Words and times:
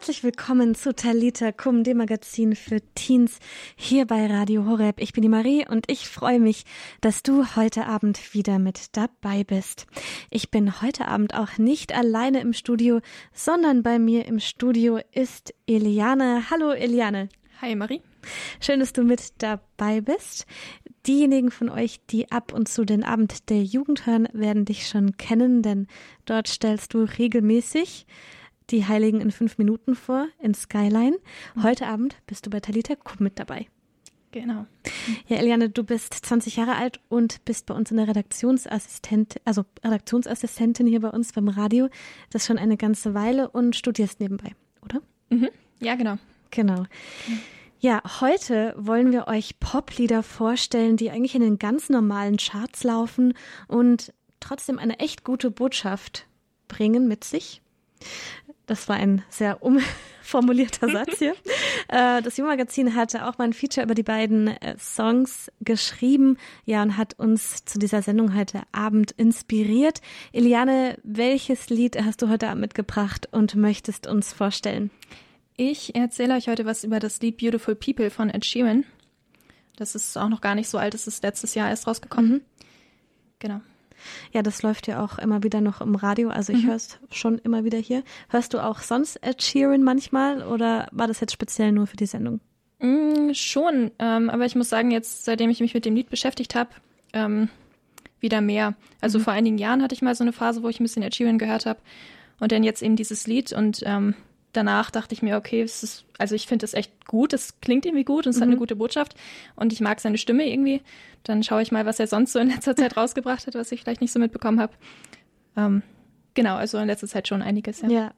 Herzlich 0.00 0.24
willkommen 0.24 0.74
zu 0.74 0.94
Talita 0.94 1.52
Kum, 1.52 1.84
dem 1.84 1.98
Magazin 1.98 2.56
für 2.56 2.80
Teens 2.94 3.38
hier 3.76 4.06
bei 4.06 4.28
Radio 4.28 4.64
Horeb. 4.64 4.98
Ich 4.98 5.12
bin 5.12 5.20
die 5.20 5.28
Marie 5.28 5.68
und 5.68 5.90
ich 5.90 6.08
freue 6.08 6.40
mich, 6.40 6.64
dass 7.02 7.22
du 7.22 7.54
heute 7.54 7.84
Abend 7.84 8.32
wieder 8.32 8.58
mit 8.58 8.96
dabei 8.96 9.44
bist. 9.44 9.86
Ich 10.30 10.50
bin 10.50 10.80
heute 10.80 11.06
Abend 11.06 11.34
auch 11.34 11.58
nicht 11.58 11.94
alleine 11.94 12.40
im 12.40 12.54
Studio, 12.54 13.00
sondern 13.34 13.82
bei 13.82 13.98
mir 13.98 14.24
im 14.24 14.40
Studio 14.40 15.00
ist 15.12 15.52
Eliane. 15.66 16.44
Hallo 16.50 16.70
Eliane. 16.70 17.28
Hi 17.60 17.74
Marie. 17.74 18.00
Schön, 18.58 18.80
dass 18.80 18.94
du 18.94 19.02
mit 19.02 19.34
dabei 19.42 20.00
bist. 20.00 20.46
Diejenigen 21.06 21.50
von 21.50 21.68
euch, 21.68 22.00
die 22.06 22.32
ab 22.32 22.54
und 22.54 22.68
zu 22.68 22.86
den 22.86 23.04
Abend 23.04 23.50
der 23.50 23.62
Jugend 23.62 24.06
hören, 24.06 24.28
werden 24.32 24.64
dich 24.64 24.88
schon 24.88 25.18
kennen, 25.18 25.60
denn 25.60 25.88
dort 26.24 26.48
stellst 26.48 26.94
du 26.94 27.02
regelmäßig 27.02 28.06
die 28.70 28.86
Heiligen 28.86 29.20
in 29.20 29.30
fünf 29.30 29.58
Minuten 29.58 29.94
vor 29.94 30.28
in 30.40 30.54
Skyline. 30.54 31.18
Heute 31.62 31.86
Abend 31.86 32.16
bist 32.26 32.46
du 32.46 32.50
bei 32.50 32.60
Talita 32.60 32.94
Kupp 32.94 33.20
mit 33.20 33.38
dabei. 33.38 33.66
Genau. 34.32 34.66
Ja, 35.26 35.38
Eliane, 35.38 35.70
du 35.70 35.82
bist 35.82 36.14
20 36.14 36.56
Jahre 36.56 36.76
alt 36.76 37.00
und 37.08 37.44
bist 37.44 37.66
bei 37.66 37.74
uns 37.74 37.90
in 37.90 37.96
der 37.96 38.06
Redaktionsassistent, 38.06 39.40
also 39.44 39.64
Redaktionsassistentin 39.82 40.86
hier 40.86 41.00
bei 41.00 41.08
uns 41.08 41.32
beim 41.32 41.48
Radio. 41.48 41.88
Das 42.30 42.46
schon 42.46 42.58
eine 42.58 42.76
ganze 42.76 43.14
Weile 43.14 43.50
und 43.50 43.74
studierst 43.74 44.20
nebenbei, 44.20 44.54
oder? 44.82 45.02
Mhm. 45.30 45.48
Ja, 45.80 45.96
genau. 45.96 46.16
Genau. 46.50 46.84
Ja, 47.80 48.02
heute 48.20 48.74
wollen 48.76 49.10
wir 49.10 49.26
euch 49.26 49.58
Poplieder 49.58 50.22
vorstellen, 50.22 50.96
die 50.96 51.10
eigentlich 51.10 51.34
in 51.34 51.42
den 51.42 51.58
ganz 51.58 51.88
normalen 51.88 52.36
Charts 52.36 52.84
laufen 52.84 53.34
und 53.66 54.12
trotzdem 54.38 54.78
eine 54.78 54.98
echt 55.00 55.24
gute 55.24 55.50
Botschaft 55.50 56.26
bringen 56.68 57.08
mit 57.08 57.24
sich. 57.24 57.62
Das 58.70 58.88
war 58.88 58.94
ein 58.94 59.24
sehr 59.28 59.64
umformulierter 59.64 60.88
Satz 60.92 61.18
hier. 61.18 61.34
Äh, 61.88 62.22
das 62.22 62.36
Jungmagazin 62.36 62.94
hatte 62.94 63.26
auch 63.26 63.36
mal 63.36 63.46
ein 63.46 63.52
Feature 63.52 63.84
über 63.84 63.96
die 63.96 64.04
beiden 64.04 64.46
äh, 64.46 64.78
Songs 64.78 65.50
geschrieben, 65.60 66.36
ja, 66.66 66.80
und 66.80 66.96
hat 66.96 67.18
uns 67.18 67.64
zu 67.64 67.80
dieser 67.80 68.00
Sendung 68.00 68.32
heute 68.36 68.62
Abend 68.70 69.10
inspiriert. 69.10 70.00
Eliane, 70.32 70.98
welches 71.02 71.68
Lied 71.68 72.00
hast 72.00 72.22
du 72.22 72.28
heute 72.28 72.46
Abend 72.46 72.60
mitgebracht 72.60 73.28
und 73.32 73.56
möchtest 73.56 74.06
uns 74.06 74.32
vorstellen? 74.32 74.92
Ich 75.56 75.96
erzähle 75.96 76.36
euch 76.36 76.46
heute 76.46 76.64
was 76.64 76.84
über 76.84 77.00
das 77.00 77.20
Lied 77.20 77.38
Beautiful 77.38 77.74
People 77.74 78.08
von 78.08 78.30
Ed 78.30 78.44
Sheeran. 78.44 78.84
Das 79.74 79.96
ist 79.96 80.16
auch 80.16 80.28
noch 80.28 80.42
gar 80.42 80.54
nicht 80.54 80.68
so 80.68 80.78
alt, 80.78 80.94
es 80.94 81.08
ist 81.08 81.24
letztes 81.24 81.56
Jahr 81.56 81.70
erst 81.70 81.88
rausgekommen. 81.88 82.30
Mhm. 82.34 82.40
Genau. 83.40 83.62
Ja, 84.32 84.42
das 84.42 84.62
läuft 84.62 84.86
ja 84.86 85.02
auch 85.04 85.18
immer 85.18 85.42
wieder 85.42 85.60
noch 85.60 85.80
im 85.80 85.94
Radio. 85.94 86.30
Also 86.30 86.52
ich 86.52 86.64
mhm. 86.64 86.68
höre 86.68 86.76
es 86.76 86.98
schon 87.10 87.38
immer 87.38 87.64
wieder 87.64 87.78
hier. 87.78 88.02
Hörst 88.28 88.54
du 88.54 88.58
auch 88.58 88.80
sonst 88.80 89.16
Ed 89.22 89.42
Sheeran 89.42 89.82
manchmal 89.82 90.42
oder 90.42 90.88
war 90.92 91.06
das 91.06 91.20
jetzt 91.20 91.32
speziell 91.32 91.72
nur 91.72 91.86
für 91.86 91.96
die 91.96 92.06
Sendung? 92.06 92.40
Mm, 92.78 93.32
schon, 93.34 93.90
ähm, 93.98 94.30
aber 94.30 94.46
ich 94.46 94.56
muss 94.56 94.68
sagen, 94.68 94.90
jetzt 94.90 95.24
seitdem 95.24 95.50
ich 95.50 95.60
mich 95.60 95.74
mit 95.74 95.84
dem 95.84 95.94
Lied 95.94 96.10
beschäftigt 96.10 96.54
habe, 96.54 96.70
ähm, 97.12 97.48
wieder 98.20 98.40
mehr. 98.40 98.74
Also 99.00 99.18
mhm. 99.18 99.22
vor 99.22 99.32
einigen 99.32 99.58
Jahren 99.58 99.82
hatte 99.82 99.94
ich 99.94 100.02
mal 100.02 100.14
so 100.14 100.24
eine 100.24 100.32
Phase, 100.32 100.62
wo 100.62 100.68
ich 100.68 100.80
ein 100.80 100.84
bisschen 100.84 101.02
Ed 101.02 101.14
Sheeran 101.14 101.38
gehört 101.38 101.66
habe 101.66 101.80
und 102.38 102.52
dann 102.52 102.64
jetzt 102.64 102.82
eben 102.82 102.96
dieses 102.96 103.26
Lied 103.26 103.52
und 103.52 103.82
ähm, 103.84 104.14
danach 104.52 104.90
dachte 104.90 105.14
ich 105.14 105.22
mir, 105.22 105.36
okay, 105.36 105.62
es 105.62 105.82
ist, 105.82 106.04
also 106.18 106.34
ich 106.34 106.46
finde 106.46 106.64
es 106.64 106.74
echt 106.74 107.06
gut, 107.06 107.32
es 107.32 107.60
klingt 107.60 107.86
irgendwie 107.86 108.04
gut 108.04 108.26
und 108.26 108.30
es 108.30 108.36
mhm. 108.36 108.40
hat 108.40 108.48
eine 108.48 108.56
mhm. 108.56 108.60
gute 108.60 108.76
Botschaft 108.76 109.14
und 109.56 109.72
ich 109.72 109.80
mag 109.80 110.00
seine 110.00 110.18
Stimme 110.18 110.48
irgendwie. 110.48 110.82
Dann 111.22 111.42
schaue 111.42 111.62
ich 111.62 111.72
mal, 111.72 111.86
was 111.86 112.00
er 112.00 112.06
sonst 112.06 112.32
so 112.32 112.38
in 112.38 112.48
letzter 112.48 112.76
Zeit 112.76 112.96
rausgebracht 112.96 113.46
hat, 113.46 113.54
was 113.54 113.72
ich 113.72 113.82
vielleicht 113.82 114.00
nicht 114.00 114.12
so 114.12 114.18
mitbekommen 114.18 114.60
habe. 114.60 114.72
Ähm, 115.56 115.82
genau, 116.34 116.56
also 116.56 116.78
in 116.78 116.86
letzter 116.86 117.08
Zeit 117.08 117.28
schon 117.28 117.42
einiges, 117.42 117.82
ja. 117.82 117.88
Ja, 117.88 118.12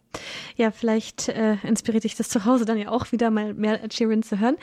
ja 0.57 0.71
vielleicht 0.71 1.29
äh, 1.29 1.57
inspiriert 1.63 2.05
dich 2.05 2.17
das 2.17 2.29
zu 2.29 2.45
Hause 2.45 2.65
dann 2.65 2.79
ja 2.79 2.89
auch 2.89 3.13
wieder 3.13 3.31
mal 3.31 3.55
mehr 3.55 3.83
Ed 3.83 3.95
Sheeran 3.95 4.23
zu 4.23 4.39
hören. 4.41 4.57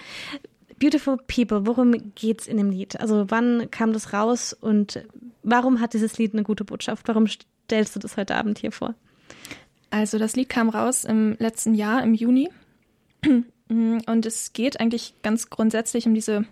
Beautiful 0.80 1.18
People, 1.28 1.68
worum 1.68 2.14
geht's 2.16 2.48
in 2.48 2.58
dem 2.58 2.72
Lied? 2.72 3.00
Also 3.00 3.26
wann 3.30 3.70
kam 3.70 3.92
das 3.92 4.14
raus 4.14 4.54
und 4.54 5.04
warum 5.44 5.82
hat 5.82 5.94
dieses 5.94 6.18
Lied 6.18 6.34
eine 6.34 6.44
gute 6.44 6.64
Botschaft? 6.64 7.08
Warum 7.08 7.28
stellst 7.28 7.96
du 7.96 8.00
das 8.00 8.16
heute 8.16 8.36
Abend 8.36 8.60
hier 8.60 8.72
vor? 8.72 8.96
Also 9.90 10.18
das 10.18 10.36
Lied 10.36 10.50
kam 10.50 10.70
raus 10.70 11.06
im 11.06 11.36
letzten 11.40 11.74
Jahr, 11.74 12.04
im 12.04 12.14
Juni. 12.14 12.50
Und 13.70 14.26
es 14.26 14.54
geht 14.54 14.80
eigentlich 14.80 15.14
ganz 15.22 15.50
grundsätzlich 15.50 16.08
um 16.08 16.14
diese, 16.14 16.46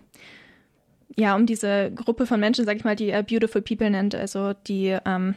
ja, 1.16 1.34
um 1.34 1.46
diese 1.46 1.90
Gruppe 1.90 2.26
von 2.26 2.38
Menschen, 2.38 2.64
sag 2.64 2.76
ich 2.76 2.84
mal, 2.84 2.96
die 2.96 3.08
er 3.08 3.22
Beautiful 3.22 3.62
People 3.62 3.90
nennt. 3.90 4.14
Also 4.14 4.52
die, 4.52 4.96
ähm, 5.04 5.34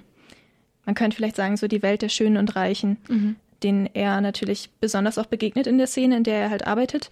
man 0.85 0.95
könnte 0.95 1.15
vielleicht 1.15 1.35
sagen, 1.35 1.57
so 1.57 1.67
die 1.67 1.81
Welt 1.81 2.01
der 2.01 2.09
Schönen 2.09 2.37
und 2.37 2.55
Reichen, 2.55 2.97
mhm. 3.07 3.35
denen 3.63 3.87
er 3.93 4.21
natürlich 4.21 4.69
besonders 4.79 5.17
auch 5.17 5.25
begegnet 5.25 5.67
in 5.67 5.77
der 5.77 5.87
Szene, 5.87 6.17
in 6.17 6.23
der 6.23 6.35
er 6.35 6.49
halt 6.49 6.67
arbeitet. 6.67 7.09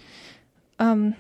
Ähm, 0.80 1.14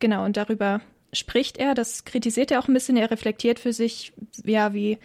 genau, 0.00 0.24
und 0.24 0.36
darüber 0.36 0.80
spricht 1.12 1.58
er, 1.58 1.74
das 1.74 2.04
kritisiert 2.04 2.50
er 2.50 2.58
auch 2.58 2.68
ein 2.68 2.74
bisschen, 2.74 2.96
er 2.96 3.10
reflektiert 3.10 3.60
für 3.60 3.72
sich, 3.72 4.12
ja, 4.44 4.74
wie, 4.74 4.98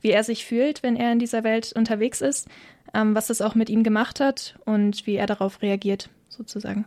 wie 0.00 0.10
er 0.10 0.22
sich 0.22 0.46
fühlt, 0.46 0.84
wenn 0.84 0.94
er 0.94 1.12
in 1.12 1.18
dieser 1.18 1.42
Welt 1.42 1.72
unterwegs 1.74 2.20
ist 2.20 2.48
ähm, 2.94 3.14
was 3.14 3.28
das 3.28 3.40
auch 3.40 3.54
mit 3.54 3.70
ihm 3.70 3.82
gemacht 3.82 4.20
hat 4.20 4.58
und 4.64 5.06
wie 5.06 5.16
er 5.16 5.26
darauf 5.26 5.62
reagiert, 5.62 6.10
sozusagen. 6.28 6.84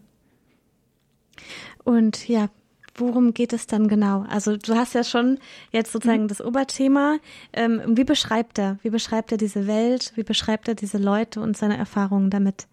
Und 1.84 2.28
ja, 2.28 2.50
worum 2.96 3.34
geht 3.34 3.54
es 3.54 3.68
dann 3.68 3.88
genau? 3.88 4.26
Also 4.30 4.58
du 4.58 4.76
hast 4.76 4.94
ja 4.94 5.04
schon 5.04 5.40
jetzt 5.72 5.92
sozusagen 5.92 6.24
mhm. 6.24 6.28
das 6.28 6.44
Oberthema. 6.44 7.18
Ähm, 7.54 7.82
wie 7.88 8.04
beschreibt 8.04 8.60
er? 8.60 8.78
Wie 8.84 8.90
beschreibt 8.90 9.32
er 9.32 9.38
diese 9.38 9.68
Welt? 9.68 10.14
Wie 10.16 10.24
beschreibt 10.24 10.68
er 10.68 10.76
diese 10.76 10.98
Leute 10.98 11.42
und 11.42 11.58
seine 11.58 11.78
Erfahrungen 11.78 12.30
damit? 12.30 12.68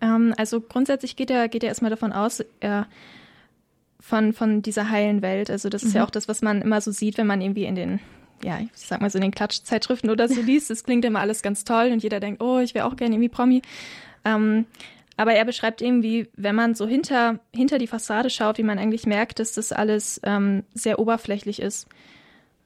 Ähm, 0.00 0.34
also 0.36 0.60
grundsätzlich 0.60 1.16
geht 1.16 1.30
er, 1.30 1.48
geht 1.48 1.62
er 1.62 1.68
erstmal 1.68 1.90
davon 1.90 2.12
aus, 2.12 2.44
er 2.60 2.86
von, 4.00 4.32
von 4.32 4.62
dieser 4.62 4.90
heilen 4.90 5.22
Welt. 5.22 5.50
Also 5.50 5.68
das 5.68 5.82
ist 5.82 5.90
mhm. 5.90 5.96
ja 5.96 6.04
auch 6.04 6.10
das, 6.10 6.28
was 6.28 6.42
man 6.42 6.60
immer 6.60 6.80
so 6.80 6.90
sieht, 6.90 7.18
wenn 7.18 7.26
man 7.26 7.40
irgendwie 7.40 7.64
in 7.64 7.76
den 7.76 8.00
ja, 8.44 8.58
ich 8.60 8.70
sag 8.74 9.00
mal 9.00 9.10
so 9.10 9.18
in 9.18 9.22
den 9.22 9.30
Klatschzeitschriften 9.30 10.10
oder 10.10 10.28
so 10.28 10.40
liest, 10.40 10.70
es 10.70 10.84
klingt 10.84 11.04
immer 11.04 11.20
alles 11.20 11.42
ganz 11.42 11.64
toll 11.64 11.90
und 11.92 12.02
jeder 12.02 12.20
denkt, 12.20 12.42
oh, 12.42 12.58
ich 12.58 12.74
wäre 12.74 12.86
auch 12.86 12.96
gerne 12.96 13.14
irgendwie 13.14 13.28
Promi. 13.28 13.62
Ähm, 14.24 14.66
aber 15.16 15.34
er 15.34 15.44
beschreibt 15.44 15.82
eben, 15.82 16.02
wie, 16.02 16.28
wenn 16.36 16.54
man 16.54 16.74
so 16.74 16.86
hinter, 16.86 17.38
hinter 17.54 17.78
die 17.78 17.86
Fassade 17.86 18.30
schaut, 18.30 18.58
wie 18.58 18.62
man 18.62 18.78
eigentlich 18.78 19.06
merkt, 19.06 19.38
dass 19.38 19.52
das 19.52 19.72
alles 19.72 20.20
ähm, 20.24 20.64
sehr 20.74 20.98
oberflächlich 20.98 21.60
ist. 21.60 21.86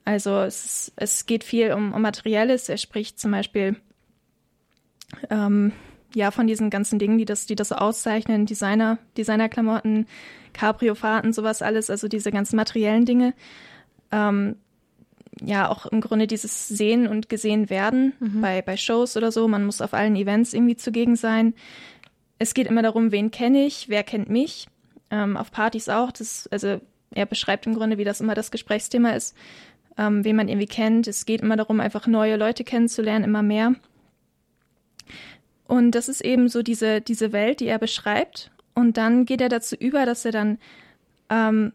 Also 0.05 0.41
es, 0.41 0.93
es 0.97 1.27
geht 1.27 1.43
viel 1.43 1.73
um, 1.73 1.93
um 1.93 2.01
Materielles. 2.01 2.69
Er 2.69 2.77
spricht 2.77 3.19
zum 3.19 3.33
Beispiel 3.33 3.77
ähm, 5.31 5.73
ja 6.15 6.31
von 6.31 6.47
diesen 6.47 6.71
ganzen 6.71 6.99
Dingen, 6.99 7.19
die 7.19 7.25
das, 7.25 7.47
die 7.47 7.57
das 7.57 7.69
so 7.69 7.75
auszeichnen, 7.75 8.47
Designer, 8.47 8.99
Designerklamotten, 9.19 10.07
Cabrio-Fahrten, 10.53 11.33
sowas 11.33 11.61
alles, 11.61 11.91
also 11.91 12.07
diese 12.07 12.31
ganzen 12.31 12.57
materiellen 12.57 13.05
Dinge. 13.05 13.35
Ähm, 14.13 14.57
ja 15.41 15.69
auch 15.69 15.87
im 15.87 16.01
Grunde 16.01 16.27
dieses 16.27 16.69
Sehen 16.69 17.07
und 17.07 17.29
gesehen 17.29 17.69
werden 17.71 18.15
mhm. 18.21 18.41
bei, 18.41 18.63
bei 18.63 18.77
Shows 18.77 19.17
oder 19.17 19.33
so. 19.33 19.49
Man 19.49 19.65
muss 19.65 19.81
auf 19.81 19.95
allen 19.95 20.17
Events 20.17 20.55
irgendwie 20.55 20.77
zugegen 20.77 21.17
sein. 21.17 21.55
Es 22.39 22.55
geht 22.55 22.67
immer 22.67 22.83
darum, 22.83 23.13
wen 23.13 23.31
kenne 23.31 23.65
ich, 23.67 23.89
wer 23.89 24.03
kennt 24.03 24.29
mich. 24.29 24.69
Ähm, 25.11 25.37
auf 25.37 25.53
Partys 25.53 25.89
auch. 25.89 26.11
Das, 26.11 26.49
also 26.49 26.81
er 27.11 27.27
beschreibt 27.27 27.67
im 27.67 27.75
Grunde, 27.75 27.99
wie 27.99 28.05
das 28.05 28.21
immer 28.21 28.35
das 28.35 28.51
Gesprächsthema 28.51 29.11
ist, 29.11 29.37
ähm, 29.97 30.25
wen 30.25 30.37
man 30.37 30.49
irgendwie 30.49 30.67
kennt. 30.67 31.07
Es 31.07 31.27
geht 31.27 31.43
immer 31.43 31.57
darum, 31.57 31.81
einfach 31.81 32.07
neue 32.07 32.37
Leute 32.37 32.65
kennenzulernen, 32.65 33.25
immer 33.25 33.43
mehr. 33.43 33.75
Und 35.67 35.93
das 35.93 36.09
ist 36.09 36.21
eben 36.21 36.49
so 36.49 36.63
diese, 36.63 37.01
diese 37.01 37.33
Welt, 37.33 37.61
die 37.61 37.67
er 37.67 37.79
beschreibt. 37.79 38.51
Und 38.75 38.97
dann 38.97 39.25
geht 39.25 39.41
er 39.41 39.49
dazu 39.49 39.75
über, 39.75 40.07
dass 40.07 40.25
er 40.25 40.33
dann 40.33 40.59
ähm, 41.31 41.73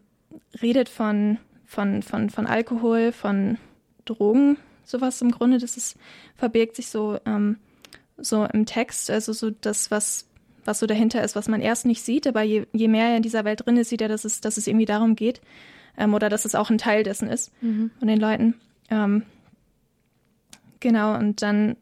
redet 0.62 0.88
von 0.88 1.38
von, 1.72 2.02
von, 2.02 2.28
von 2.28 2.46
Alkohol, 2.46 3.12
von 3.12 3.56
Drogen, 4.04 4.58
sowas 4.84 5.22
im 5.22 5.30
Grunde. 5.30 5.58
Das 5.58 5.76
ist, 5.76 5.96
verbirgt 6.36 6.76
sich 6.76 6.88
so, 6.88 7.18
ähm, 7.24 7.56
so 8.18 8.44
im 8.44 8.66
Text, 8.66 9.10
also 9.10 9.32
so 9.32 9.50
das, 9.50 9.90
was, 9.90 10.28
was 10.64 10.78
so 10.78 10.86
dahinter 10.86 11.24
ist, 11.24 11.34
was 11.34 11.48
man 11.48 11.62
erst 11.62 11.86
nicht 11.86 12.02
sieht, 12.02 12.26
aber 12.26 12.42
je, 12.42 12.66
je 12.72 12.88
mehr 12.88 13.08
er 13.08 13.16
in 13.16 13.22
dieser 13.22 13.44
Welt 13.44 13.64
drin 13.64 13.78
ist, 13.78 13.88
sieht 13.88 14.02
er, 14.02 14.08
dass 14.08 14.24
es, 14.24 14.40
dass 14.42 14.58
es 14.58 14.66
irgendwie 14.66 14.84
darum 14.84 15.16
geht. 15.16 15.40
Ähm, 15.96 16.14
oder 16.14 16.28
dass 16.28 16.44
es 16.44 16.54
auch 16.54 16.70
ein 16.70 16.78
Teil 16.78 17.02
dessen 17.02 17.28
ist 17.28 17.52
mhm. 17.62 17.90
von 17.98 18.08
den 18.08 18.20
Leuten. 18.20 18.54
Ähm, 18.90 19.22
genau, 20.80 21.16
und 21.16 21.42
dann 21.42 21.76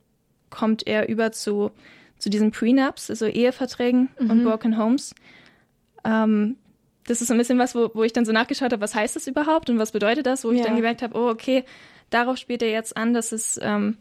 kommt 0.50 0.87
er 0.87 1.08
über 1.08 1.32
zu, 1.32 1.70
zu 2.19 2.31
diesen 2.31 2.52
Prenups, 2.52 3.10
also 3.10 3.26
Eheverträgen 3.26 4.08
mhm. 4.19 4.31
und 4.31 4.44
Broken 4.44 4.78
Homes. 4.78 5.14
Ähm, 6.04 6.56
das 7.10 7.20
ist 7.20 7.30
ein 7.30 7.38
bisschen 7.38 7.58
was, 7.58 7.74
wo, 7.74 7.90
wo 7.94 8.02
ich 8.02 8.12
dann 8.12 8.24
so 8.24 8.32
nachgeschaut 8.32 8.72
habe, 8.72 8.80
was 8.80 8.94
heißt 8.94 9.16
das 9.16 9.26
überhaupt 9.26 9.68
und 9.68 9.78
was 9.78 9.92
bedeutet 9.92 10.26
das, 10.26 10.44
wo 10.44 10.50
ja. 10.50 10.58
ich 10.58 10.64
dann 10.64 10.76
gemerkt 10.76 11.02
habe, 11.02 11.18
oh, 11.18 11.28
okay, 11.28 11.64
darauf 12.10 12.36
spielt 12.36 12.62
er 12.62 12.70
jetzt 12.70 12.96
an, 12.96 13.14
dass 13.14 13.32
es, 13.32 13.58
ähm, 13.62 13.96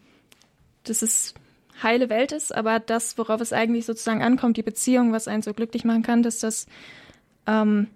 dass 0.83 1.01
es 1.01 1.33
heile 1.81 2.09
Welt 2.09 2.31
ist, 2.31 2.53
aber 2.53 2.79
das, 2.79 3.17
worauf 3.17 3.41
es 3.41 3.53
eigentlich 3.53 3.85
sozusagen 3.85 4.21
ankommt, 4.21 4.57
die 4.57 4.63
Beziehung, 4.63 5.11
was 5.11 5.27
einen 5.27 5.41
so 5.41 5.53
glücklich 5.53 5.85
machen 5.85 6.03
kann, 6.03 6.23
dass 6.23 6.39
das 6.39 6.67
ähm, 7.47 7.88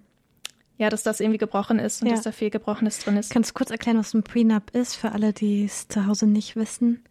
ja, 0.76 0.90
dass 0.90 1.04
das 1.04 1.20
irgendwie 1.20 1.38
gebrochen 1.38 1.78
ist 1.78 2.02
und 2.02 2.08
ja. 2.08 2.14
dass 2.14 2.24
da 2.24 2.32
viel 2.32 2.50
Gebrochenes 2.50 2.98
drin 2.98 3.16
ist. 3.16 3.30
Kannst 3.30 3.50
du 3.50 3.54
kurz 3.54 3.70
erklären, 3.70 3.98
was 3.98 4.12
ein 4.12 4.24
Prenup 4.24 4.70
ist, 4.72 4.96
für 4.96 5.12
alle, 5.12 5.32
die 5.32 5.64
es 5.64 5.86
zu 5.86 6.06
Hause 6.06 6.26
nicht 6.26 6.56
wissen? 6.56 7.04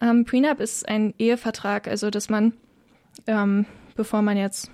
Ähm, 0.00 0.24
Prenup 0.24 0.58
ist 0.58 0.88
ein 0.88 1.14
Ehevertrag, 1.18 1.86
also 1.86 2.10
dass 2.10 2.28
man 2.28 2.54
ähm, 3.28 3.66
bevor 3.94 4.22
man 4.22 4.36
jetzt, 4.36 4.70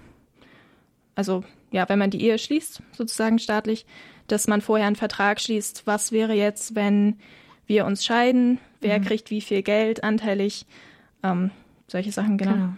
also 1.21 1.45
ja, 1.71 1.87
wenn 1.91 1.99
man 1.99 2.11
die 2.11 2.23
Ehe 2.23 2.39
schließt, 2.39 2.83
sozusagen 2.97 3.39
staatlich, 3.39 3.85
dass 4.27 4.49
man 4.49 4.63
vorher 4.63 4.87
einen 4.87 4.97
Vertrag 4.97 5.39
schließt, 5.39 5.83
was 5.85 6.13
wäre 6.13 6.33
jetzt, 6.33 6.75
wenn 6.75 7.19
wir 7.67 7.85
uns 7.85 8.07
scheiden, 8.07 8.59
wer 8.81 8.99
mhm. 8.99 9.05
kriegt 9.05 9.31
wie 9.31 9.43
viel 9.43 9.63
Geld 9.63 10.03
anteilig, 10.03 10.65
ähm, 11.23 11.51
solche 11.89 12.11
Sachen, 12.11 12.39
genau. 12.39 12.53
genau. 12.53 12.73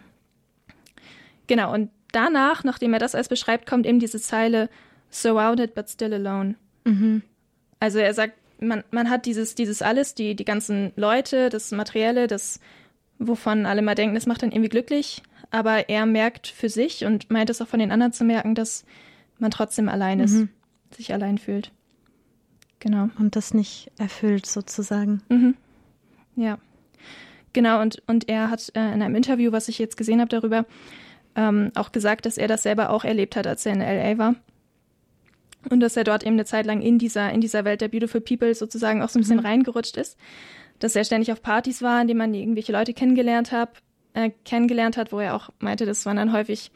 Genau, 1.47 1.73
und 1.73 1.91
danach, 2.11 2.65
nachdem 2.65 2.93
er 2.94 2.99
das 2.99 3.15
alles 3.15 3.29
beschreibt, 3.29 3.65
kommt 3.65 3.87
eben 3.87 4.00
diese 4.00 4.21
Zeile 4.21 4.69
surrounded 5.09 5.77
but 5.77 5.89
still 5.89 6.12
alone. 6.12 6.56
Mhm. 6.85 7.23
Also 7.79 8.00
er 8.00 8.12
sagt, 8.12 8.35
man, 8.61 8.83
man 8.91 9.09
hat 9.09 9.25
dieses, 9.25 9.55
dieses 9.55 9.83
alles, 9.83 10.17
die, 10.17 10.35
die 10.35 10.44
ganzen 10.44 10.93
Leute, 10.97 11.49
das 11.49 11.71
Materielle, 11.71 12.27
das, 12.27 12.59
wovon 13.21 13.67
alle 13.67 13.83
mal 13.83 13.94
denken, 13.94 14.17
das 14.17 14.27
macht 14.27 14.43
dann 14.43 14.50
irgendwie 14.50 14.69
glücklich. 14.69 15.23
Aber 15.52 15.90
er 15.90 16.06
merkt 16.06 16.49
für 16.49 16.70
sich 16.70 17.04
und 17.04 17.31
meint 17.31 17.50
es 17.50 17.60
auch 17.60 17.69
von 17.69 17.78
den 17.78 17.93
anderen 17.93 18.14
zu 18.14 18.25
merken, 18.25 18.54
dass 18.54 18.84
man 19.38 19.50
trotzdem 19.50 19.88
allein 19.88 20.19
ist, 20.19 20.32
mhm. 20.32 20.49
sich 20.90 21.12
allein 21.12 21.37
fühlt. 21.37 21.70
Genau. 22.81 23.10
Und 23.19 23.37
das 23.37 23.52
nicht 23.52 23.93
erfüllt 23.99 24.46
sozusagen. 24.46 25.22
Mhm. 25.28 25.54
Ja. 26.37 26.58
Genau, 27.52 27.82
und, 27.82 28.02
und 28.06 28.31
er 28.31 28.50
hat 28.50 28.72
äh, 28.75 28.93
in 28.94 29.02
einem 29.02 29.14
Interview, 29.14 29.52
was 29.52 29.69
ich 29.69 29.78
jetzt 29.78 29.99
gesehen 29.99 30.20
habe 30.20 30.31
darüber, 30.31 30.64
ähm, 31.37 31.70
auch 31.75 31.93
gesagt, 31.93 32.25
dass 32.25 32.38
er 32.38 32.48
das 32.48 32.62
selber 32.62 32.88
auch 32.88 33.05
erlebt 33.05 33.37
hat, 33.37 33.46
als 33.46 33.66
er 33.66 33.75
in 33.75 33.81
LA 33.81 34.16
war. 34.16 34.34
Und 35.69 35.81
dass 35.81 35.98
er 35.98 36.05
dort 36.05 36.25
eben 36.25 36.34
eine 36.34 36.46
Zeit 36.46 36.64
lang 36.64 36.81
in 36.81 36.98
dieser, 36.98 37.31
in 37.31 37.43
dieser 37.43 37.64
Welt 37.66 37.82
der 37.82 37.88
Beautiful 37.88 38.22
People 38.22 38.55
sozusagen 38.55 39.02
auch 39.02 39.10
so 39.10 39.19
ein 39.19 39.22
bisschen 39.22 39.38
mhm. 39.38 39.46
reingerutscht 39.46 39.98
ist. 39.98 40.16
Dass 40.78 40.96
er 40.96 41.05
ständig 41.05 41.31
auf 41.31 41.43
Partys 41.43 41.82
war, 41.82 42.00
in 42.00 42.08
denen 42.08 42.19
man 42.19 42.34
irgendwelche 42.34 42.72
Leute 42.72 42.94
kennengelernt 42.94 43.52
hat, 43.52 43.70
äh, 44.14 44.31
kennengelernt 44.44 44.97
hat, 44.97 45.12
wo 45.12 45.20
er 45.20 45.35
auch 45.35 45.50
meinte, 45.59 45.87
das 45.87 46.05
waren 46.06 46.17
dann 46.17 46.32
häufig, 46.32 46.70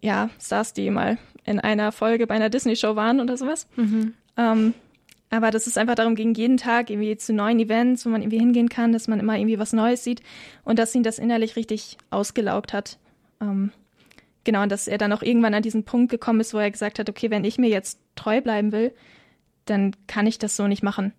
ja, 0.00 0.30
Stars, 0.40 0.72
die 0.72 0.90
mal 0.90 1.18
in 1.44 1.60
einer 1.60 1.92
Folge 1.92 2.26
bei 2.26 2.34
einer 2.34 2.50
Disney-Show 2.50 2.96
waren 2.96 3.20
oder 3.20 3.36
sowas. 3.36 3.66
Mhm. 3.76 4.14
Ähm, 4.36 4.74
aber 5.30 5.50
dass 5.52 5.66
es 5.66 5.76
einfach 5.76 5.94
darum 5.94 6.16
ging, 6.16 6.34
jeden 6.34 6.56
Tag 6.56 6.90
irgendwie 6.90 7.16
zu 7.16 7.32
neuen 7.32 7.60
Events, 7.60 8.04
wo 8.04 8.10
man 8.10 8.20
irgendwie 8.20 8.38
hingehen 8.38 8.68
kann, 8.68 8.92
dass 8.92 9.06
man 9.06 9.20
immer 9.20 9.36
irgendwie 9.36 9.58
was 9.60 9.72
Neues 9.72 10.02
sieht 10.02 10.22
und 10.64 10.78
dass 10.78 10.94
ihn 10.94 11.04
das 11.04 11.18
innerlich 11.18 11.54
richtig 11.54 11.98
ausgelaugt 12.10 12.72
hat. 12.72 12.98
Ähm, 13.40 13.70
genau, 14.42 14.62
und 14.62 14.72
dass 14.72 14.88
er 14.88 14.98
dann 14.98 15.12
auch 15.12 15.22
irgendwann 15.22 15.54
an 15.54 15.62
diesen 15.62 15.84
Punkt 15.84 16.10
gekommen 16.10 16.40
ist, 16.40 16.52
wo 16.52 16.58
er 16.58 16.70
gesagt 16.70 16.98
hat, 16.98 17.08
okay, 17.08 17.30
wenn 17.30 17.44
ich 17.44 17.58
mir 17.58 17.68
jetzt 17.68 18.00
treu 18.16 18.40
bleiben 18.40 18.72
will, 18.72 18.92
dann 19.66 19.94
kann 20.08 20.26
ich 20.26 20.38
das 20.38 20.56
so 20.56 20.66
nicht 20.66 20.82
machen. 20.82 21.12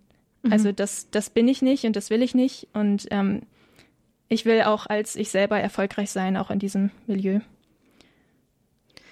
Mhm. 0.44 0.52
Also 0.52 0.72
das, 0.74 1.10
das 1.10 1.30
bin 1.30 1.48
ich 1.48 1.62
nicht 1.62 1.86
und 1.86 1.96
das 1.96 2.10
will 2.10 2.22
ich 2.22 2.36
nicht. 2.36 2.68
Und 2.74 3.08
ähm, 3.12 3.44
ich 4.32 4.46
will 4.46 4.62
auch 4.62 4.88
als 4.88 5.18
ich 5.18 5.30
selber 5.30 5.60
erfolgreich 5.60 6.10
sein, 6.10 6.38
auch 6.38 6.52
in 6.52 6.60
diesem 6.60 6.90
Milieu. 7.06 7.42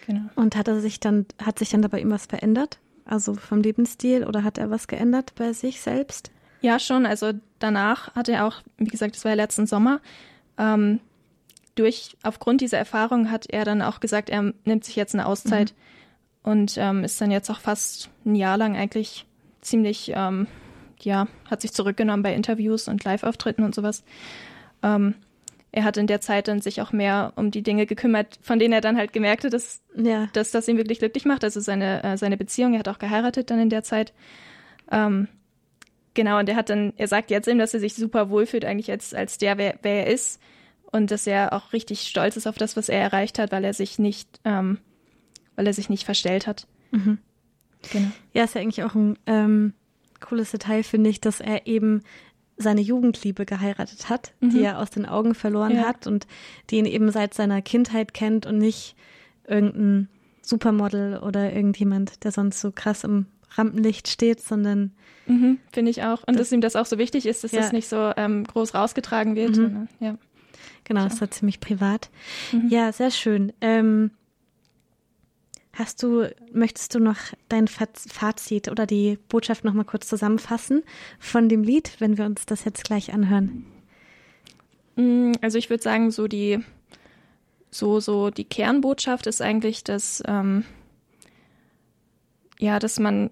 Genau. 0.08 0.22
Und 0.36 0.56
hat 0.56 0.70
er 0.70 0.80
sich 0.80 1.02
dann, 1.02 1.26
hat 1.44 1.60
sich 1.60 1.70
dann 1.70 1.82
dabei 1.82 2.00
ihm 2.00 2.10
was 2.10 2.26
verändert? 2.26 2.80
Also 3.04 3.34
vom 3.34 3.62
Lebensstil 3.62 4.24
oder 4.26 4.46
hat 4.46 4.58
er 4.58 4.72
was 4.72 4.88
geändert 4.88 5.34
bei 5.36 5.52
sich 5.52 5.82
selbst? 5.82 6.32
Ja, 6.62 6.80
schon. 6.80 7.06
Also 7.06 7.34
danach 7.60 8.16
hat 8.16 8.30
er 8.30 8.48
auch, 8.48 8.62
wie 8.78 8.86
gesagt, 8.86 9.16
das 9.16 9.26
war 9.26 9.32
ja 9.32 9.36
letzten 9.36 9.68
Sommer, 9.68 10.00
ähm, 10.58 11.02
durch, 11.76 12.16
aufgrund 12.24 12.62
dieser 12.62 12.78
Erfahrung 12.78 13.30
hat 13.30 13.46
er 13.50 13.66
dann 13.66 13.82
auch 13.82 14.00
gesagt, 14.00 14.30
er 14.30 14.54
nimmt 14.64 14.86
sich 14.86 14.96
jetzt 14.96 15.16
eine 15.16 15.26
Auszeit 15.26 15.74
mhm. 16.44 16.52
und 16.52 16.78
ähm, 16.78 17.04
ist 17.04 17.20
dann 17.20 17.32
jetzt 17.32 17.50
auch 17.50 17.60
fast 17.60 18.10
ein 18.26 18.36
Jahr 18.36 18.58
lang 18.58 18.78
eigentlich 18.78 19.26
ziemlich, 19.62 20.14
ähm, 20.16 20.48
ja, 21.02 21.28
hat 21.50 21.62
sich 21.62 21.74
zurückgenommen 21.74 22.24
bei 22.24 22.34
Interviews 22.34 22.88
und 22.88 23.04
Live-Auftritten 23.04 23.64
und 23.64 23.76
sowas. 23.76 24.04
Ähm, 24.84 25.16
er 25.72 25.84
hat 25.84 25.98
in 25.98 26.08
der 26.08 26.20
Zeit 26.20 26.48
dann 26.48 26.62
sich 26.62 26.82
auch 26.82 26.92
mehr 26.92 27.34
um 27.36 27.52
die 27.52 27.62
Dinge 27.62 27.86
gekümmert, 27.86 28.40
von 28.42 28.58
denen 28.58 28.74
er 28.74 28.82
dann 28.82 28.98
halt 28.98 29.14
gemerkt 29.14 29.44
hat, 29.44 29.54
dass, 29.54 29.82
ja. 29.96 30.28
dass 30.34 30.52
das 30.52 30.68
ihn 30.68 30.78
wirklich 30.78 31.00
glücklich 31.00 31.26
macht. 31.26 31.44
Also 31.44 31.60
seine, 31.60 32.04
äh, 32.04 32.18
seine 32.18 32.38
Beziehung, 32.38 32.74
er 32.74 32.80
hat 32.80 32.88
auch 32.88 32.98
geheiratet 33.00 33.52
dann 33.52 33.60
in 33.60 33.70
der 33.70 33.84
Zeit. 33.84 34.14
Ähm, 34.92 35.28
genau, 36.16 36.40
und 36.40 36.50
er 36.50 36.56
hat 36.56 36.70
dann, 36.70 36.94
er 36.98 37.08
sagt 37.08 37.30
jetzt 37.30 37.48
eben, 37.48 37.60
dass 37.60 37.76
er 37.76 37.80
sich 37.80 37.94
super 37.94 38.30
wohlfühlt, 38.30 38.66
eigentlich 38.66 38.90
als, 38.90 39.14
als 39.14 39.38
der, 39.38 39.58
wer, 39.58 39.78
wer 39.84 40.08
er 40.08 40.14
ist. 40.14 40.42
Und 40.92 41.12
dass 41.12 41.28
er 41.28 41.54
auch 41.54 41.72
richtig 41.72 42.02
stolz 42.02 42.36
ist 42.36 42.48
auf 42.48 42.58
das, 42.58 42.76
was 42.76 42.90
er 42.90 43.00
erreicht 43.00 43.38
hat, 43.38 43.52
weil 43.52 43.64
er 43.64 43.74
sich 43.74 44.00
nicht, 44.00 44.40
ähm, 44.44 44.80
weil 45.56 45.68
er 45.68 45.74
sich 45.74 45.88
nicht 45.88 46.04
verstellt 46.04 46.48
hat. 46.48 46.66
Mhm. 46.90 47.20
Genau. 47.92 48.08
Ja, 48.34 48.44
ist 48.44 48.56
ja 48.56 48.62
eigentlich 48.62 48.84
auch 48.84 48.96
ein 48.96 49.20
ähm, 49.28 49.74
cooles 50.20 50.50
Detail, 50.50 50.82
finde 50.82 51.12
ich, 51.12 51.22
dass 51.22 51.42
er 51.42 51.68
eben 51.68 52.02
seine 52.60 52.82
Jugendliebe 52.82 53.46
geheiratet 53.46 54.10
hat, 54.10 54.34
mhm. 54.42 54.50
die 54.50 54.62
er 54.62 54.80
aus 54.80 54.90
den 54.90 55.06
Augen 55.06 55.34
verloren 55.34 55.76
ja. 55.76 55.88
hat 55.88 56.06
und 56.06 56.28
die 56.70 56.78
ihn 56.78 56.86
eben 56.86 57.10
seit 57.10 57.34
seiner 57.34 57.62
Kindheit 57.62 58.14
kennt 58.14 58.46
und 58.46 58.58
nicht 58.58 58.96
irgendein 59.48 60.10
Supermodel 60.42 61.18
oder 61.18 61.54
irgendjemand, 61.54 62.24
der 62.24 62.32
sonst 62.32 62.60
so 62.60 62.72
krass 62.72 63.04
im 63.04 63.28
Rampenlicht 63.52 64.10
steht, 64.10 64.42
sondern 64.42 64.92
mhm, 65.26 65.58
finde 65.72 65.90
ich 65.90 66.04
auch. 66.04 66.20
Und 66.28 66.36
das, 66.36 66.50
dass 66.50 66.52
ihm 66.52 66.62
das 66.62 66.76
auch 66.76 66.86
so 66.86 66.98
wichtig 66.98 67.26
ist, 67.26 67.44
dass 67.44 67.54
ja. 67.54 67.62
das 67.62 67.72
nicht 67.72 67.88
so 67.88 68.12
ähm, 68.18 68.44
groß 68.44 68.76
rausgetragen 68.76 69.36
wird. 69.36 69.58
Mhm. 69.58 69.64
Und, 69.64 69.90
ja. 70.00 70.18
Genau, 70.84 71.06
es 71.06 71.22
war 71.22 71.32
ziemlich 71.32 71.60
privat. 71.60 72.10
Mhm. 72.52 72.68
Ja, 72.70 72.92
sehr 72.92 73.12
schön. 73.12 73.54
Ähm, 73.62 74.12
Hast 75.80 76.04
du, 76.04 76.30
möchtest 76.52 76.94
du 76.94 77.00
noch 77.00 77.16
dein 77.48 77.70
Fazit 77.70 78.68
oder 78.68 78.86
die 78.86 79.18
Botschaft 79.30 79.64
noch 79.64 79.74
mal 79.74 79.86
kurz 79.86 80.10
zusammenfassen 80.10 80.84
von 81.20 81.48
dem 81.48 81.64
Lied, 81.64 81.94
wenn 82.00 82.18
wir 82.18 82.26
uns 82.26 82.46
das 82.46 82.66
jetzt 82.66 82.84
gleich 82.84 83.14
anhören? 83.14 83.66
Mm, 84.98 85.32
also 85.40 85.58
ich 85.58 85.70
würde 85.70 85.82
sagen, 85.82 86.12
so 86.12 86.28
die, 86.28 86.60
so, 87.72 88.02
so 88.02 88.30
die 88.30 88.44
Kernbotschaft 88.44 89.26
ist 89.26 89.42
eigentlich, 89.42 89.86
dass, 89.86 90.22
ähm, 90.28 90.66
ja, 92.60 92.78
dass 92.80 93.00
man, 93.00 93.30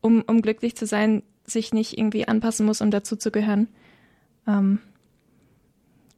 um, 0.00 0.22
um 0.22 0.42
glücklich 0.42 0.76
zu 0.76 0.86
sein, 0.86 1.24
sich 1.44 1.72
nicht 1.74 1.98
irgendwie 1.98 2.28
anpassen 2.28 2.64
muss, 2.66 2.80
um 2.80 2.92
dazu 2.92 3.16
zu 3.16 3.32
gehören. 3.32 3.66
Ähm, 4.46 4.78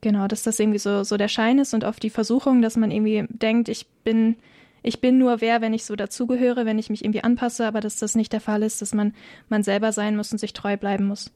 genau, 0.02 0.28
dass 0.28 0.42
das 0.42 0.60
irgendwie 0.60 0.80
so, 0.80 1.02
so 1.02 1.16
der 1.16 1.28
Schein 1.28 1.58
ist 1.58 1.72
und 1.72 1.86
auf 1.86 1.98
die 1.98 2.10
Versuchung, 2.10 2.60
dass 2.60 2.76
man 2.76 2.90
irgendwie 2.90 3.24
denkt, 3.30 3.70
ich 3.70 3.86
bin 4.04 4.36
ich 4.84 5.00
bin 5.00 5.18
nur 5.18 5.40
wer, 5.40 5.60
wenn 5.60 5.74
ich 5.74 5.84
so 5.84 5.96
dazugehöre, 5.96 6.66
wenn 6.66 6.78
ich 6.78 6.90
mich 6.90 7.02
irgendwie 7.04 7.24
anpasse, 7.24 7.66
aber 7.66 7.80
dass 7.80 7.98
das 7.98 8.14
nicht 8.14 8.32
der 8.32 8.40
Fall 8.40 8.62
ist, 8.62 8.82
dass 8.82 8.94
man 8.94 9.14
man 9.48 9.62
selber 9.62 9.90
sein 9.92 10.14
muss 10.16 10.30
und 10.30 10.38
sich 10.38 10.52
treu 10.52 10.76
bleiben 10.76 11.06
muss. 11.06 11.32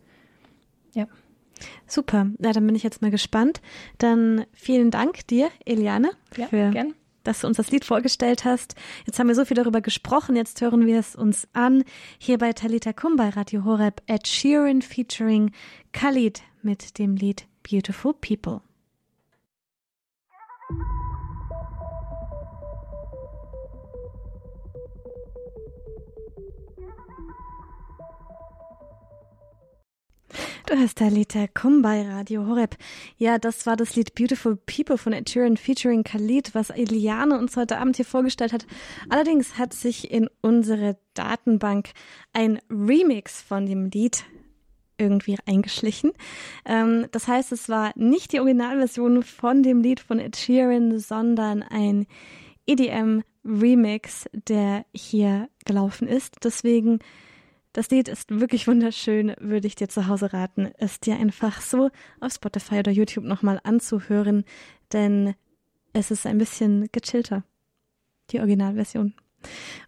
Ja. 0.94 1.06
Super. 1.86 2.26
Ja, 2.38 2.52
dann 2.52 2.66
bin 2.66 2.76
ich 2.76 2.82
jetzt 2.82 3.02
mal 3.02 3.10
gespannt. 3.10 3.60
Dann 3.96 4.44
vielen 4.52 4.90
Dank 4.90 5.26
dir, 5.26 5.48
Eliane, 5.64 6.10
ja, 6.36 6.46
für 6.46 6.70
gern. 6.70 6.94
dass 7.24 7.40
du 7.40 7.46
uns 7.46 7.56
das 7.56 7.70
Lied 7.70 7.84
vorgestellt 7.84 8.44
hast. 8.44 8.74
Jetzt 9.06 9.18
haben 9.18 9.28
wir 9.28 9.34
so 9.34 9.44
viel 9.44 9.56
darüber 9.56 9.80
gesprochen, 9.80 10.36
jetzt 10.36 10.60
hören 10.60 10.86
wir 10.86 10.98
es 10.98 11.16
uns 11.16 11.48
an. 11.54 11.84
Hier 12.18 12.38
bei 12.38 12.52
Talita 12.52 12.92
Kum 12.92 13.16
bei 13.16 13.30
Radio 13.30 13.64
Horeb, 13.64 14.02
Ed 14.06 14.28
Sheeran 14.28 14.82
featuring 14.82 15.52
Khalid 15.92 16.42
mit 16.62 16.98
dem 16.98 17.16
Lied 17.16 17.46
Beautiful 17.68 18.14
People. 18.14 18.60
Du 30.68 30.76
hörst 30.78 30.98
Talita 30.98 31.46
Komm 31.54 31.80
bei 31.80 32.06
Radio 32.06 32.46
Horeb. 32.46 32.76
Ja, 33.16 33.38
das 33.38 33.64
war 33.64 33.74
das 33.74 33.96
Lied 33.96 34.14
Beautiful 34.14 34.54
People 34.54 34.98
von 34.98 35.14
Ed 35.14 35.30
featuring 35.58 36.04
Khalid, 36.04 36.54
was 36.54 36.68
Eliane 36.68 37.38
uns 37.38 37.56
heute 37.56 37.78
Abend 37.78 37.96
hier 37.96 38.04
vorgestellt 38.04 38.52
hat. 38.52 38.66
Allerdings 39.08 39.56
hat 39.56 39.72
sich 39.72 40.10
in 40.10 40.28
unsere 40.42 40.98
Datenbank 41.14 41.92
ein 42.34 42.60
Remix 42.68 43.40
von 43.40 43.64
dem 43.64 43.86
Lied 43.86 44.26
irgendwie 44.98 45.38
eingeschlichen. 45.46 46.12
Ähm, 46.66 47.06
das 47.12 47.28
heißt, 47.28 47.50
es 47.52 47.70
war 47.70 47.92
nicht 47.94 48.34
die 48.34 48.40
Originalversion 48.40 49.22
von 49.22 49.62
dem 49.62 49.80
Lied 49.80 50.00
von 50.00 50.18
Ed 50.18 50.36
Sheeran, 50.36 50.98
sondern 50.98 51.62
ein 51.62 52.06
EDM-Remix, 52.66 54.26
der 54.34 54.84
hier 54.92 55.48
gelaufen 55.64 56.06
ist. 56.06 56.36
Deswegen 56.44 56.98
das 57.78 57.90
Lied 57.90 58.08
ist 58.08 58.40
wirklich 58.40 58.66
wunderschön, 58.66 59.36
würde 59.38 59.68
ich 59.68 59.76
dir 59.76 59.88
zu 59.88 60.08
Hause 60.08 60.32
raten, 60.32 60.72
es 60.78 60.98
dir 60.98 61.14
einfach 61.14 61.60
so 61.60 61.90
auf 62.18 62.32
Spotify 62.32 62.80
oder 62.80 62.90
YouTube 62.90 63.22
nochmal 63.24 63.60
anzuhören, 63.62 64.42
denn 64.92 65.36
es 65.92 66.10
ist 66.10 66.26
ein 66.26 66.38
bisschen 66.38 66.88
gechillter, 66.90 67.44
die 68.32 68.40
Originalversion. 68.40 69.14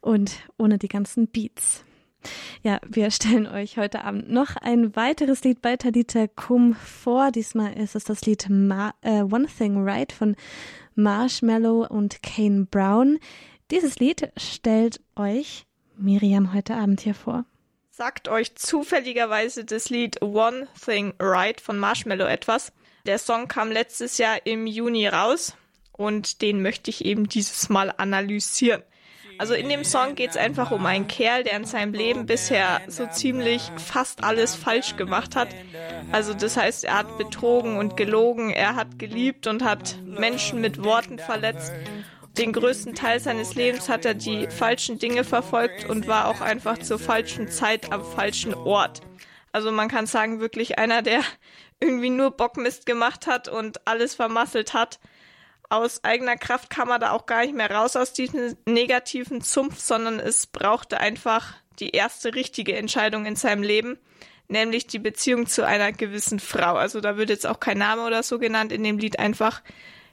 Und 0.00 0.36
ohne 0.56 0.78
die 0.78 0.86
ganzen 0.86 1.26
Beats. 1.26 1.84
Ja, 2.62 2.78
wir 2.86 3.10
stellen 3.10 3.48
euch 3.48 3.76
heute 3.76 4.04
Abend 4.04 4.30
noch 4.30 4.54
ein 4.54 4.94
weiteres 4.94 5.42
Lied 5.42 5.60
bei 5.60 5.76
Tadita 5.76 6.28
Kum 6.28 6.74
vor. 6.74 7.32
Diesmal 7.32 7.72
ist 7.76 7.96
es 7.96 8.04
das 8.04 8.24
Lied 8.24 8.48
Ma 8.48 8.94
äh, 9.00 9.22
One 9.22 9.48
Thing 9.48 9.82
Right 9.82 10.12
von 10.12 10.36
Marshmallow 10.94 11.88
und 11.88 12.22
Kane 12.22 12.68
Brown. 12.70 13.18
Dieses 13.72 13.98
Lied 13.98 14.30
stellt 14.36 15.00
euch 15.16 15.66
Miriam 15.98 16.54
heute 16.54 16.76
Abend 16.76 17.00
hier 17.00 17.14
vor. 17.14 17.46
Sagt 18.00 18.28
euch 18.28 18.54
zufälligerweise 18.54 19.66
das 19.66 19.90
Lied 19.90 20.22
One 20.22 20.68
Thing 20.82 21.12
Right 21.20 21.60
von 21.60 21.78
Marshmallow 21.78 22.24
etwas? 22.24 22.72
Der 23.04 23.18
Song 23.18 23.46
kam 23.46 23.70
letztes 23.70 24.16
Jahr 24.16 24.38
im 24.46 24.66
Juni 24.66 25.06
raus 25.06 25.54
und 25.92 26.40
den 26.40 26.62
möchte 26.62 26.88
ich 26.88 27.04
eben 27.04 27.28
dieses 27.28 27.68
Mal 27.68 27.92
analysieren. 27.94 28.82
Also 29.36 29.52
in 29.52 29.68
dem 29.68 29.84
Song 29.84 30.14
geht 30.14 30.30
es 30.30 30.38
einfach 30.38 30.70
um 30.70 30.86
einen 30.86 31.08
Kerl, 31.08 31.44
der 31.44 31.52
in 31.52 31.66
seinem 31.66 31.92
Leben 31.92 32.24
bisher 32.24 32.80
so 32.88 33.06
ziemlich 33.06 33.70
fast 33.76 34.24
alles 34.24 34.54
falsch 34.54 34.96
gemacht 34.96 35.36
hat. 35.36 35.48
Also 36.10 36.32
das 36.32 36.56
heißt, 36.56 36.84
er 36.84 36.96
hat 36.96 37.18
betrogen 37.18 37.76
und 37.76 37.98
gelogen, 37.98 38.48
er 38.48 38.76
hat 38.76 38.98
geliebt 38.98 39.46
und 39.46 39.62
hat 39.62 39.98
Menschen 40.06 40.62
mit 40.62 40.82
Worten 40.82 41.18
verletzt. 41.18 41.74
Den 42.38 42.52
größten 42.52 42.94
Teil 42.94 43.20
seines 43.20 43.54
Lebens 43.54 43.88
hat 43.88 44.04
er 44.04 44.14
die 44.14 44.46
falschen 44.48 44.98
Dinge 44.98 45.24
verfolgt 45.24 45.88
und 45.88 46.06
war 46.06 46.28
auch 46.28 46.40
einfach 46.40 46.78
zur 46.78 46.98
falschen 46.98 47.48
Zeit 47.48 47.92
am 47.92 48.04
falschen 48.04 48.54
Ort. 48.54 49.00
Also 49.52 49.72
man 49.72 49.88
kann 49.88 50.06
sagen, 50.06 50.40
wirklich 50.40 50.78
einer, 50.78 51.02
der 51.02 51.22
irgendwie 51.80 52.10
nur 52.10 52.30
Bockmist 52.30 52.86
gemacht 52.86 53.26
hat 53.26 53.48
und 53.48 53.86
alles 53.86 54.14
vermasselt 54.14 54.74
hat 54.74 55.00
aus 55.70 56.02
eigener 56.02 56.36
Kraft 56.36 56.68
kam 56.68 56.90
er 56.90 56.98
da 56.98 57.12
auch 57.12 57.26
gar 57.26 57.42
nicht 57.42 57.54
mehr 57.54 57.70
raus 57.70 57.96
aus 57.96 58.12
diesem 58.12 58.56
negativen 58.66 59.40
Zumpf, 59.40 59.78
sondern 59.78 60.18
es 60.18 60.48
brauchte 60.48 60.98
einfach 60.98 61.54
die 61.78 61.90
erste 61.90 62.34
richtige 62.34 62.76
Entscheidung 62.76 63.24
in 63.24 63.36
seinem 63.36 63.62
Leben, 63.62 63.96
nämlich 64.48 64.88
die 64.88 64.98
Beziehung 64.98 65.46
zu 65.46 65.64
einer 65.64 65.92
gewissen 65.92 66.40
Frau. 66.40 66.74
Also 66.74 67.00
da 67.00 67.16
wird 67.16 67.30
jetzt 67.30 67.46
auch 67.46 67.60
kein 67.60 67.78
Name 67.78 68.04
oder 68.04 68.24
so 68.24 68.40
genannt 68.40 68.72
in 68.72 68.82
dem 68.82 68.98
Lied 68.98 69.20
einfach, 69.20 69.62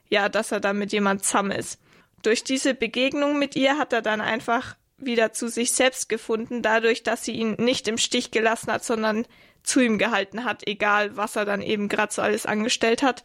ja, 0.10 0.30
dass 0.30 0.52
er 0.52 0.60
da 0.60 0.74
mit 0.74 0.94
jemand 0.94 1.26
zusammen 1.26 1.52
ist. 1.52 1.82
Durch 2.24 2.44
diese 2.44 2.74
Begegnung 2.74 3.40
mit 3.40 3.56
ihr 3.56 3.78
hat 3.78 3.94
er 3.94 4.02
dann 4.02 4.22
einfach 4.22 4.76
wieder 4.98 5.32
zu 5.34 5.48
sich 5.48 5.74
selbst 5.74 6.10
gefunden, 6.10 6.62
dadurch, 6.62 7.04
dass 7.04 7.24
sie 7.24 7.34
ihn 7.34 7.54
nicht 7.54 7.88
im 7.88 7.98
Stich 7.98 8.32
gelassen 8.32 8.72
hat, 8.72 8.84
sondern 8.84 9.26
zu 9.64 9.80
ihm 9.80 9.98
gehalten 9.98 10.44
hat, 10.44 10.66
egal 10.68 11.18
was 11.18 11.36
er 11.36 11.46
dann 11.46 11.62
eben 11.62 11.90
gerade 11.90 12.14
so 12.14 12.22
alles 12.22 12.46
angestellt 12.46 13.04
hat 13.04 13.24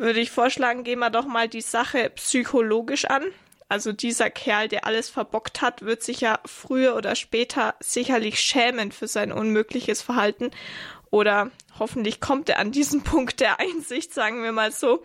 würde 0.00 0.20
ich 0.20 0.30
vorschlagen, 0.30 0.82
gehen 0.82 0.98
wir 0.98 1.10
doch 1.10 1.26
mal 1.26 1.46
die 1.46 1.60
Sache 1.60 2.10
psychologisch 2.16 3.04
an. 3.04 3.22
Also 3.68 3.92
dieser 3.92 4.30
Kerl, 4.30 4.66
der 4.66 4.86
alles 4.86 5.10
verbockt 5.10 5.60
hat, 5.60 5.82
wird 5.82 6.02
sich 6.02 6.22
ja 6.22 6.40
früher 6.46 6.96
oder 6.96 7.14
später 7.14 7.74
sicherlich 7.78 8.40
schämen 8.40 8.90
für 8.90 9.06
sein 9.06 9.30
unmögliches 9.30 10.02
Verhalten. 10.02 10.50
Oder 11.10 11.50
hoffentlich 11.78 12.20
kommt 12.20 12.48
er 12.48 12.58
an 12.58 12.72
diesen 12.72 13.02
Punkt 13.04 13.40
der 13.40 13.60
Einsicht, 13.60 14.12
sagen 14.12 14.42
wir 14.42 14.52
mal 14.52 14.72
so. 14.72 15.04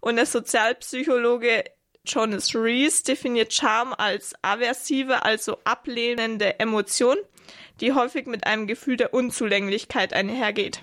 Und 0.00 0.16
der 0.16 0.26
Sozialpsychologe 0.26 1.64
Jonas 2.06 2.54
Rees 2.54 3.02
definiert 3.02 3.52
Charme 3.52 3.94
als 3.96 4.34
aversive, 4.42 5.24
also 5.24 5.58
ablehnende 5.64 6.58
Emotion, 6.58 7.16
die 7.80 7.92
häufig 7.92 8.26
mit 8.26 8.46
einem 8.46 8.66
Gefühl 8.66 8.96
der 8.96 9.14
Unzulänglichkeit 9.14 10.12
einhergeht. 10.12 10.82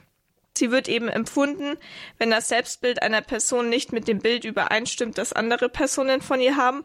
Sie 0.58 0.72
wird 0.72 0.88
eben 0.88 1.08
empfunden, 1.08 1.78
wenn 2.18 2.32
das 2.32 2.48
Selbstbild 2.48 3.02
einer 3.02 3.22
Person 3.22 3.70
nicht 3.70 3.94
mit 3.94 4.08
dem 4.08 4.20
Bild 4.20 4.44
übereinstimmt, 4.44 5.18
das 5.18 5.34
andere 5.34 5.70
Personen 5.70 6.22
von 6.22 6.42
ihr 6.42 6.56
haben, 6.56 6.84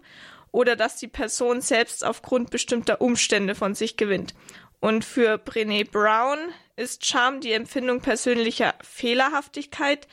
oder 0.51 0.77
dass 0.77 0.97
die 0.97 1.09
Person 1.09 1.63
selbst 1.63 2.05
aufgrund 2.05 2.51
bestimmter 2.51 3.01
Umstände 3.01 3.55
von 3.55 3.75
sich 3.75 3.97
gewinnt. 3.97 4.35
Und 4.81 5.05
für 5.05 5.37
Brené 5.37 5.91
Brown 5.91 6.39
ist 6.77 7.07
Charme 7.07 7.41
die 7.41 7.53
Empfindung 7.53 8.01
persönlicher 8.01 8.75
Fehlerhaftigkeit 8.83 10.07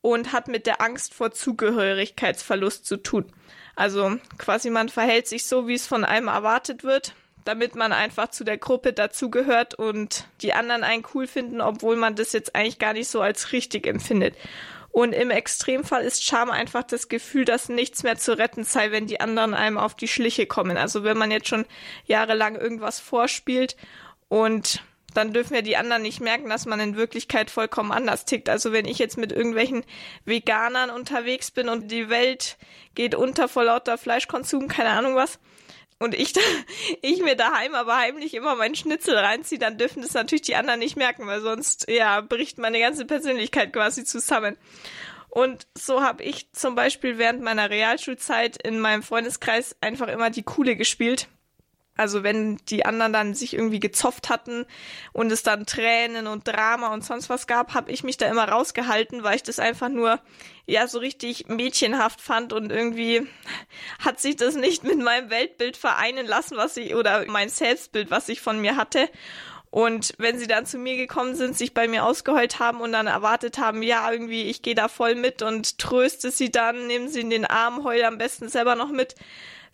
und 0.00 0.32
hat 0.32 0.48
mit 0.48 0.66
der 0.66 0.80
Angst 0.80 1.14
vor 1.14 1.30
Zugehörigkeitsverlust 1.30 2.84
zu 2.84 2.96
tun. 2.96 3.32
Also 3.76 4.16
quasi 4.38 4.70
man 4.70 4.88
verhält 4.88 5.26
sich 5.26 5.46
so, 5.46 5.66
wie 5.68 5.74
es 5.74 5.86
von 5.86 6.04
einem 6.04 6.28
erwartet 6.28 6.84
wird, 6.84 7.14
damit 7.44 7.74
man 7.74 7.92
einfach 7.92 8.28
zu 8.30 8.44
der 8.44 8.58
Gruppe 8.58 8.92
dazugehört 8.92 9.74
und 9.74 10.26
die 10.40 10.52
anderen 10.52 10.84
einen 10.84 11.04
cool 11.14 11.26
finden, 11.26 11.60
obwohl 11.60 11.96
man 11.96 12.14
das 12.14 12.32
jetzt 12.32 12.54
eigentlich 12.54 12.78
gar 12.78 12.92
nicht 12.92 13.08
so 13.08 13.20
als 13.20 13.52
richtig 13.52 13.86
empfindet. 13.86 14.34
Und 14.90 15.12
im 15.12 15.32
Extremfall 15.32 16.04
ist 16.04 16.22
Charme 16.22 16.52
einfach 16.52 16.84
das 16.84 17.08
Gefühl, 17.08 17.44
dass 17.44 17.68
nichts 17.68 18.04
mehr 18.04 18.16
zu 18.16 18.38
retten 18.38 18.62
sei, 18.62 18.92
wenn 18.92 19.08
die 19.08 19.18
anderen 19.18 19.52
einem 19.52 19.76
auf 19.76 19.96
die 19.96 20.06
Schliche 20.06 20.46
kommen. 20.46 20.76
Also 20.76 21.02
wenn 21.02 21.18
man 21.18 21.32
jetzt 21.32 21.48
schon 21.48 21.66
jahrelang 22.06 22.54
irgendwas 22.54 23.00
vorspielt 23.00 23.76
und 24.28 24.84
dann 25.14 25.32
dürfen 25.32 25.54
ja 25.54 25.62
die 25.62 25.76
anderen 25.76 26.02
nicht 26.02 26.20
merken, 26.20 26.48
dass 26.48 26.66
man 26.66 26.80
in 26.80 26.96
Wirklichkeit 26.96 27.50
vollkommen 27.50 27.92
anders 27.92 28.24
tickt. 28.24 28.48
Also 28.48 28.72
wenn 28.72 28.86
ich 28.86 28.98
jetzt 28.98 29.16
mit 29.16 29.32
irgendwelchen 29.32 29.84
Veganern 30.24 30.90
unterwegs 30.90 31.50
bin 31.50 31.68
und 31.68 31.90
die 31.90 32.10
Welt 32.10 32.56
geht 32.94 33.14
unter 33.14 33.48
vor 33.48 33.64
lauter 33.64 33.96
Fleischkonsum, 33.96 34.68
keine 34.68 34.90
Ahnung 34.90 35.16
was, 35.16 35.38
und 35.98 36.14
ich, 36.14 36.32
da, 36.32 36.40
ich 37.02 37.22
mir 37.22 37.36
daheim 37.36 37.74
aber 37.74 37.96
heimlich 37.96 38.34
immer 38.34 38.56
meinen 38.56 38.74
Schnitzel 38.74 39.16
reinziehe, 39.16 39.58
dann 39.58 39.78
dürfen 39.78 40.02
das 40.02 40.14
natürlich 40.14 40.42
die 40.42 40.56
anderen 40.56 40.80
nicht 40.80 40.96
merken, 40.96 41.26
weil 41.26 41.40
sonst 41.40 41.88
ja 41.88 42.20
bricht 42.20 42.58
meine 42.58 42.80
ganze 42.80 43.06
Persönlichkeit 43.06 43.72
quasi 43.72 44.04
zusammen. 44.04 44.58
Und 45.28 45.66
so 45.76 46.02
habe 46.02 46.22
ich 46.22 46.52
zum 46.52 46.76
Beispiel 46.76 47.18
während 47.18 47.42
meiner 47.42 47.68
Realschulzeit 47.68 48.56
in 48.62 48.78
meinem 48.78 49.02
Freundeskreis 49.02 49.74
einfach 49.80 50.06
immer 50.08 50.30
die 50.30 50.44
Coole 50.44 50.76
gespielt 50.76 51.28
also 51.96 52.22
wenn 52.24 52.56
die 52.68 52.84
anderen 52.84 53.12
dann 53.12 53.34
sich 53.34 53.54
irgendwie 53.54 53.80
gezopft 53.80 54.28
hatten 54.28 54.66
und 55.12 55.30
es 55.30 55.42
dann 55.42 55.64
Tränen 55.64 56.26
und 56.26 56.48
Drama 56.48 56.92
und 56.92 57.04
sonst 57.04 57.30
was 57.30 57.46
gab, 57.46 57.74
habe 57.74 57.92
ich 57.92 58.02
mich 58.02 58.16
da 58.16 58.26
immer 58.26 58.48
rausgehalten, 58.48 59.22
weil 59.22 59.36
ich 59.36 59.42
das 59.44 59.58
einfach 59.60 59.88
nur 59.88 60.18
ja 60.66 60.88
so 60.88 60.98
richtig 60.98 61.48
mädchenhaft 61.48 62.20
fand 62.20 62.52
und 62.52 62.72
irgendwie 62.72 63.26
hat 63.98 64.20
sich 64.20 64.36
das 64.36 64.56
nicht 64.56 64.82
mit 64.82 64.98
meinem 64.98 65.30
Weltbild 65.30 65.76
vereinen 65.76 66.26
lassen, 66.26 66.56
was 66.56 66.76
ich 66.76 66.94
oder 66.94 67.26
mein 67.26 67.48
Selbstbild, 67.48 68.10
was 68.10 68.28
ich 68.28 68.40
von 68.40 68.60
mir 68.60 68.76
hatte. 68.76 69.08
Und 69.70 70.14
wenn 70.18 70.38
sie 70.38 70.46
dann 70.46 70.66
zu 70.66 70.78
mir 70.78 70.96
gekommen 70.96 71.34
sind, 71.34 71.58
sich 71.58 71.74
bei 71.74 71.88
mir 71.88 72.04
ausgeheult 72.04 72.60
haben 72.60 72.80
und 72.80 72.92
dann 72.92 73.08
erwartet 73.08 73.58
haben, 73.58 73.82
ja, 73.82 74.08
irgendwie, 74.08 74.44
ich 74.44 74.62
gehe 74.62 74.76
da 74.76 74.86
voll 74.86 75.16
mit 75.16 75.42
und 75.42 75.78
tröste 75.78 76.30
sie 76.30 76.52
dann, 76.52 76.86
nehmen 76.86 77.08
sie 77.08 77.22
in 77.22 77.30
den 77.30 77.44
Arm, 77.44 77.82
heul 77.82 78.04
am 78.04 78.16
besten 78.16 78.48
selber 78.48 78.76
noch 78.76 78.90
mit, 78.90 79.16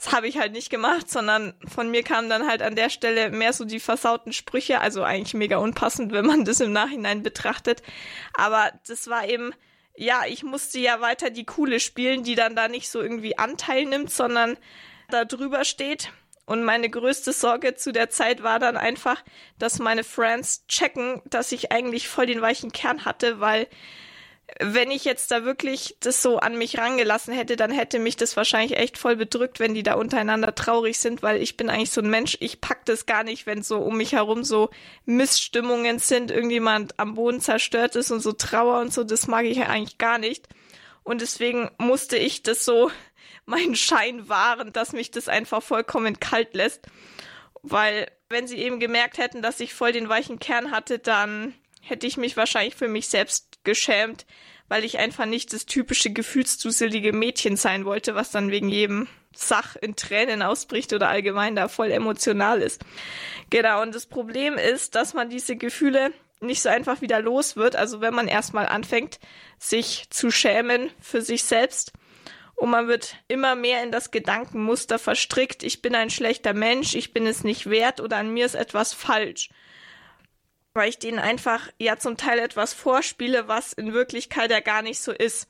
das 0.02 0.12
habe 0.12 0.28
ich 0.28 0.38
halt 0.38 0.52
nicht 0.52 0.70
gemacht, 0.70 1.10
sondern 1.10 1.52
von 1.68 1.90
mir 1.90 2.02
kamen 2.02 2.30
dann 2.30 2.48
halt 2.48 2.62
an 2.62 2.74
der 2.74 2.88
Stelle 2.88 3.28
mehr 3.30 3.52
so 3.52 3.66
die 3.66 3.80
versauten 3.80 4.32
Sprüche, 4.32 4.80
also 4.80 5.02
eigentlich 5.02 5.34
mega 5.34 5.58
unpassend, 5.58 6.10
wenn 6.12 6.24
man 6.24 6.46
das 6.46 6.60
im 6.60 6.72
Nachhinein 6.72 7.22
betrachtet. 7.22 7.82
Aber 8.32 8.72
das 8.86 9.08
war 9.08 9.28
eben, 9.28 9.52
ja, 9.94 10.22
ich 10.26 10.42
musste 10.42 10.78
ja 10.78 11.02
weiter 11.02 11.28
die 11.28 11.44
Coole 11.44 11.80
spielen, 11.80 12.24
die 12.24 12.34
dann 12.34 12.56
da 12.56 12.68
nicht 12.68 12.88
so 12.88 13.02
irgendwie 13.02 13.36
Anteil 13.36 13.84
nimmt, 13.84 14.10
sondern 14.10 14.56
da 15.10 15.26
drüber 15.26 15.66
steht. 15.66 16.10
Und 16.46 16.64
meine 16.64 16.88
größte 16.88 17.34
Sorge 17.34 17.74
zu 17.74 17.92
der 17.92 18.08
Zeit 18.08 18.42
war 18.42 18.58
dann 18.58 18.78
einfach, 18.78 19.22
dass 19.58 19.80
meine 19.80 20.02
Friends 20.02 20.66
checken, 20.66 21.20
dass 21.26 21.52
ich 21.52 21.72
eigentlich 21.72 22.08
voll 22.08 22.24
den 22.24 22.40
weichen 22.40 22.72
Kern 22.72 23.04
hatte, 23.04 23.38
weil 23.40 23.68
wenn 24.58 24.90
ich 24.90 25.04
jetzt 25.04 25.30
da 25.30 25.44
wirklich 25.44 25.96
das 26.00 26.22
so 26.22 26.38
an 26.38 26.56
mich 26.56 26.78
rangelassen 26.78 27.34
hätte, 27.34 27.56
dann 27.56 27.70
hätte 27.70 27.98
mich 27.98 28.16
das 28.16 28.36
wahrscheinlich 28.36 28.78
echt 28.78 28.98
voll 28.98 29.16
bedrückt, 29.16 29.60
wenn 29.60 29.74
die 29.74 29.82
da 29.82 29.94
untereinander 29.94 30.54
traurig 30.54 30.98
sind, 30.98 31.22
weil 31.22 31.40
ich 31.42 31.56
bin 31.56 31.70
eigentlich 31.70 31.90
so 31.90 32.00
ein 32.00 32.10
Mensch, 32.10 32.36
ich 32.40 32.60
pack 32.60 32.84
das 32.86 33.06
gar 33.06 33.22
nicht, 33.22 33.46
wenn 33.46 33.62
so 33.62 33.78
um 33.78 33.96
mich 33.96 34.12
herum 34.12 34.44
so 34.44 34.70
Missstimmungen 35.04 35.98
sind, 35.98 36.30
irgendjemand 36.30 36.98
am 36.98 37.14
Boden 37.14 37.40
zerstört 37.40 37.96
ist 37.96 38.10
und 38.10 38.20
so 38.20 38.32
Trauer 38.32 38.80
und 38.80 38.92
so, 38.92 39.04
das 39.04 39.26
mag 39.26 39.44
ich 39.44 39.58
ja 39.58 39.66
eigentlich 39.66 39.98
gar 39.98 40.18
nicht. 40.18 40.48
Und 41.02 41.20
deswegen 41.20 41.70
musste 41.78 42.16
ich 42.16 42.42
das 42.42 42.64
so 42.64 42.90
meinen 43.46 43.76
Schein 43.76 44.28
wahren, 44.28 44.72
dass 44.72 44.92
mich 44.92 45.10
das 45.10 45.28
einfach 45.28 45.62
vollkommen 45.62 46.18
kalt 46.20 46.54
lässt, 46.54 46.86
weil 47.62 48.10
wenn 48.28 48.46
sie 48.46 48.58
eben 48.58 48.80
gemerkt 48.80 49.18
hätten, 49.18 49.42
dass 49.42 49.60
ich 49.60 49.74
voll 49.74 49.92
den 49.92 50.08
weichen 50.08 50.38
Kern 50.38 50.70
hatte, 50.70 50.98
dann 50.98 51.54
hätte 51.80 52.06
ich 52.06 52.16
mich 52.16 52.36
wahrscheinlich 52.36 52.76
für 52.76 52.88
mich 52.88 53.08
selbst 53.08 53.49
geschämt, 53.64 54.26
weil 54.68 54.84
ich 54.84 54.98
einfach 54.98 55.26
nicht 55.26 55.52
das 55.52 55.66
typische 55.66 56.12
gefühlsduselige 56.12 57.12
Mädchen 57.12 57.56
sein 57.56 57.84
wollte, 57.84 58.14
was 58.14 58.30
dann 58.30 58.50
wegen 58.50 58.68
jedem 58.68 59.08
Sach 59.34 59.76
in 59.76 59.96
Tränen 59.96 60.42
ausbricht 60.42 60.92
oder 60.92 61.08
allgemein 61.08 61.56
da 61.56 61.68
voll 61.68 61.90
emotional 61.90 62.62
ist. 62.62 62.84
Genau, 63.50 63.82
und 63.82 63.94
das 63.94 64.06
Problem 64.06 64.54
ist, 64.54 64.94
dass 64.94 65.14
man 65.14 65.28
diese 65.28 65.56
Gefühle 65.56 66.12
nicht 66.40 66.62
so 66.62 66.68
einfach 66.68 67.00
wieder 67.00 67.20
los 67.20 67.56
wird. 67.56 67.76
Also 67.76 68.00
wenn 68.00 68.14
man 68.14 68.28
erstmal 68.28 68.66
anfängt, 68.66 69.18
sich 69.58 70.08
zu 70.10 70.30
schämen 70.30 70.90
für 71.00 71.22
sich 71.22 71.44
selbst 71.44 71.92
und 72.54 72.70
man 72.70 72.88
wird 72.88 73.16
immer 73.28 73.56
mehr 73.56 73.82
in 73.82 73.92
das 73.92 74.10
Gedankenmuster 74.10 74.98
verstrickt, 74.98 75.62
ich 75.62 75.82
bin 75.82 75.94
ein 75.94 76.10
schlechter 76.10 76.54
Mensch, 76.54 76.94
ich 76.94 77.12
bin 77.12 77.26
es 77.26 77.44
nicht 77.44 77.68
wert 77.68 78.00
oder 78.00 78.16
an 78.16 78.32
mir 78.32 78.46
ist 78.46 78.54
etwas 78.54 78.94
falsch 78.94 79.50
weil 80.74 80.88
ich 80.88 80.98
denen 80.98 81.18
einfach 81.18 81.68
ja 81.78 81.98
zum 81.98 82.16
Teil 82.16 82.38
etwas 82.38 82.72
vorspiele, 82.74 83.48
was 83.48 83.72
in 83.72 83.92
Wirklichkeit 83.92 84.50
ja 84.50 84.60
gar 84.60 84.82
nicht 84.82 85.00
so 85.00 85.12
ist. 85.12 85.48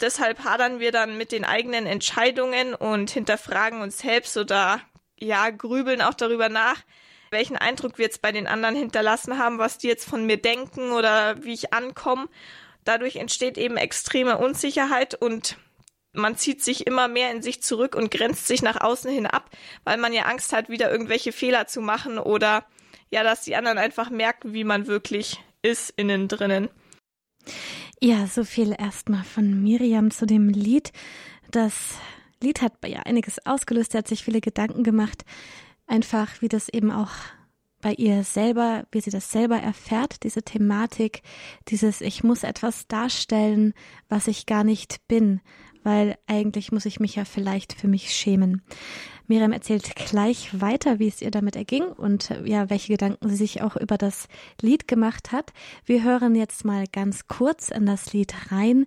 Deshalb 0.00 0.44
hadern 0.44 0.80
wir 0.80 0.90
dann 0.90 1.16
mit 1.16 1.32
den 1.32 1.44
eigenen 1.44 1.86
Entscheidungen 1.86 2.74
und 2.74 3.10
hinterfragen 3.10 3.82
uns 3.82 3.98
selbst 3.98 4.36
oder 4.36 4.80
ja, 5.18 5.50
grübeln 5.50 6.02
auch 6.02 6.14
darüber 6.14 6.48
nach, 6.48 6.82
welchen 7.30 7.56
Eindruck 7.56 7.98
wir 7.98 8.06
jetzt 8.06 8.22
bei 8.22 8.32
den 8.32 8.46
anderen 8.46 8.74
hinterlassen 8.74 9.38
haben, 9.38 9.58
was 9.58 9.78
die 9.78 9.86
jetzt 9.86 10.08
von 10.08 10.26
mir 10.26 10.38
denken 10.38 10.92
oder 10.92 11.44
wie 11.44 11.52
ich 11.52 11.72
ankomme. 11.72 12.28
Dadurch 12.84 13.16
entsteht 13.16 13.56
eben 13.58 13.76
extreme 13.76 14.38
Unsicherheit 14.38 15.14
und 15.14 15.56
man 16.12 16.36
zieht 16.36 16.62
sich 16.62 16.86
immer 16.86 17.08
mehr 17.08 17.30
in 17.30 17.40
sich 17.40 17.62
zurück 17.62 17.94
und 17.94 18.10
grenzt 18.10 18.46
sich 18.46 18.60
nach 18.60 18.80
außen 18.80 19.10
hin 19.10 19.26
ab, 19.26 19.50
weil 19.84 19.96
man 19.96 20.12
ja 20.12 20.24
Angst 20.24 20.52
hat, 20.52 20.68
wieder 20.68 20.90
irgendwelche 20.90 21.32
Fehler 21.32 21.66
zu 21.66 21.80
machen 21.80 22.18
oder 22.18 22.66
ja, 23.12 23.22
dass 23.22 23.42
die 23.42 23.54
anderen 23.54 23.78
einfach 23.78 24.10
merken, 24.10 24.54
wie 24.54 24.64
man 24.64 24.86
wirklich 24.86 25.42
ist 25.60 25.90
innen 25.96 26.28
drinnen. 26.28 26.68
Ja, 28.00 28.26
so 28.26 28.42
viel 28.42 28.74
erstmal 28.76 29.22
von 29.22 29.62
Miriam 29.62 30.10
zu 30.10 30.26
dem 30.26 30.48
Lied. 30.48 30.92
Das 31.50 31.94
Lied 32.42 32.62
hat 32.62 32.72
ihr 32.84 33.06
einiges 33.06 33.44
ausgelöst, 33.46 33.94
er 33.94 33.98
hat 33.98 34.08
sich 34.08 34.24
viele 34.24 34.40
Gedanken 34.40 34.82
gemacht, 34.82 35.24
einfach 35.86 36.40
wie 36.40 36.48
das 36.48 36.68
eben 36.68 36.90
auch 36.90 37.12
bei 37.82 37.92
ihr 37.92 38.24
selber, 38.24 38.86
wie 38.92 39.00
sie 39.00 39.10
das 39.10 39.30
selber 39.30 39.56
erfährt, 39.56 40.22
diese 40.22 40.42
Thematik, 40.42 41.22
dieses 41.68 42.00
Ich 42.00 42.24
muss 42.24 42.44
etwas 42.44 42.86
darstellen, 42.88 43.74
was 44.08 44.26
ich 44.26 44.46
gar 44.46 44.64
nicht 44.64 45.06
bin, 45.06 45.40
weil 45.82 46.16
eigentlich 46.26 46.72
muss 46.72 46.86
ich 46.86 47.00
mich 47.00 47.16
ja 47.16 47.24
vielleicht 47.24 47.72
für 47.72 47.88
mich 47.88 48.14
schämen. 48.14 48.62
Miriam 49.28 49.52
erzählt 49.52 49.94
gleich 49.96 50.60
weiter, 50.60 50.98
wie 50.98 51.08
es 51.08 51.22
ihr 51.22 51.30
damit 51.30 51.56
erging 51.56 51.84
und 51.84 52.34
ja, 52.44 52.68
welche 52.70 52.92
Gedanken 52.92 53.28
sie 53.28 53.36
sich 53.36 53.62
auch 53.62 53.76
über 53.76 53.96
das 53.96 54.28
Lied 54.60 54.88
gemacht 54.88 55.32
hat. 55.32 55.52
Wir 55.84 56.02
hören 56.02 56.34
jetzt 56.34 56.64
mal 56.64 56.84
ganz 56.90 57.28
kurz 57.28 57.70
in 57.70 57.86
das 57.86 58.12
Lied 58.12 58.34
rein, 58.50 58.86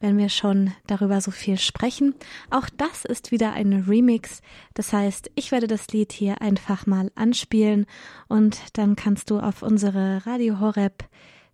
wenn 0.00 0.18
wir 0.18 0.28
schon 0.28 0.72
darüber 0.86 1.20
so 1.20 1.30
viel 1.30 1.58
sprechen. 1.58 2.14
Auch 2.50 2.68
das 2.76 3.04
ist 3.04 3.32
wieder 3.32 3.52
ein 3.52 3.84
Remix. 3.86 4.40
Das 4.74 4.92
heißt, 4.92 5.30
ich 5.34 5.52
werde 5.52 5.66
das 5.66 5.88
Lied 5.88 6.12
hier 6.12 6.40
einfach 6.40 6.86
mal 6.86 7.10
anspielen 7.14 7.86
und 8.28 8.58
dann 8.74 8.96
kannst 8.96 9.30
du 9.30 9.40
auf 9.40 9.62
unsere 9.62 10.24
Radio 10.26 10.60
Horeb 10.60 11.04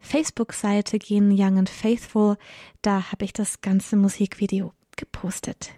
Facebook-Seite 0.01 0.99
gehen, 0.99 1.33
Young 1.33 1.59
and 1.59 1.69
Faithful. 1.69 2.37
Da 2.83 3.11
habe 3.11 3.25
ich 3.25 3.33
das 3.33 3.61
ganze 3.61 3.97
Musikvideo 3.97 4.73
gepostet. 4.99 5.73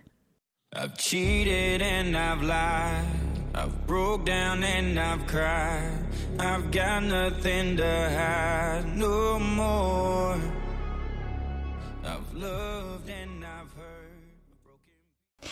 I've 0.73 0.97
cheated 0.97 1.83
and 1.83 2.17
I've 2.17 2.43
lied. 2.43 3.05
I've 3.55 3.87
broke 3.87 4.25
down 4.25 4.63
and 4.63 4.99
I've 4.99 5.27
cried. 5.27 6.07
I've 6.39 6.71
got 6.71 7.03
nothing 7.03 7.77
to 7.77 8.11
hide 8.11 8.97
no 8.97 9.39
more. 9.39 10.39
I've 12.05 12.35
loved 12.35 13.11
and 13.11 13.45
I've 13.45 13.73
heard. 13.77 15.51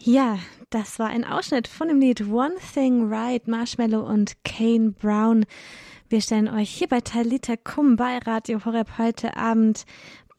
Ja, 0.00 0.38
das 0.70 0.98
war 0.98 1.08
ein 1.08 1.24
Ausschnitt 1.24 1.66
von 1.66 1.88
dem 1.88 2.00
Lied 2.00 2.28
One 2.28 2.54
Thing 2.72 3.12
Right, 3.12 3.46
Marshmallow 3.48 4.06
und 4.06 4.36
Kane 4.44 4.92
Brown. 4.92 5.44
Wir 6.08 6.20
stellen 6.20 6.48
euch 6.48 6.70
hier 6.70 6.88
bei 6.88 7.00
Talita 7.00 7.56
Kum 7.56 7.96
bei 7.96 8.18
Radio 8.18 8.64
Horeb 8.64 8.98
heute 8.98 9.36
Abend 9.36 9.84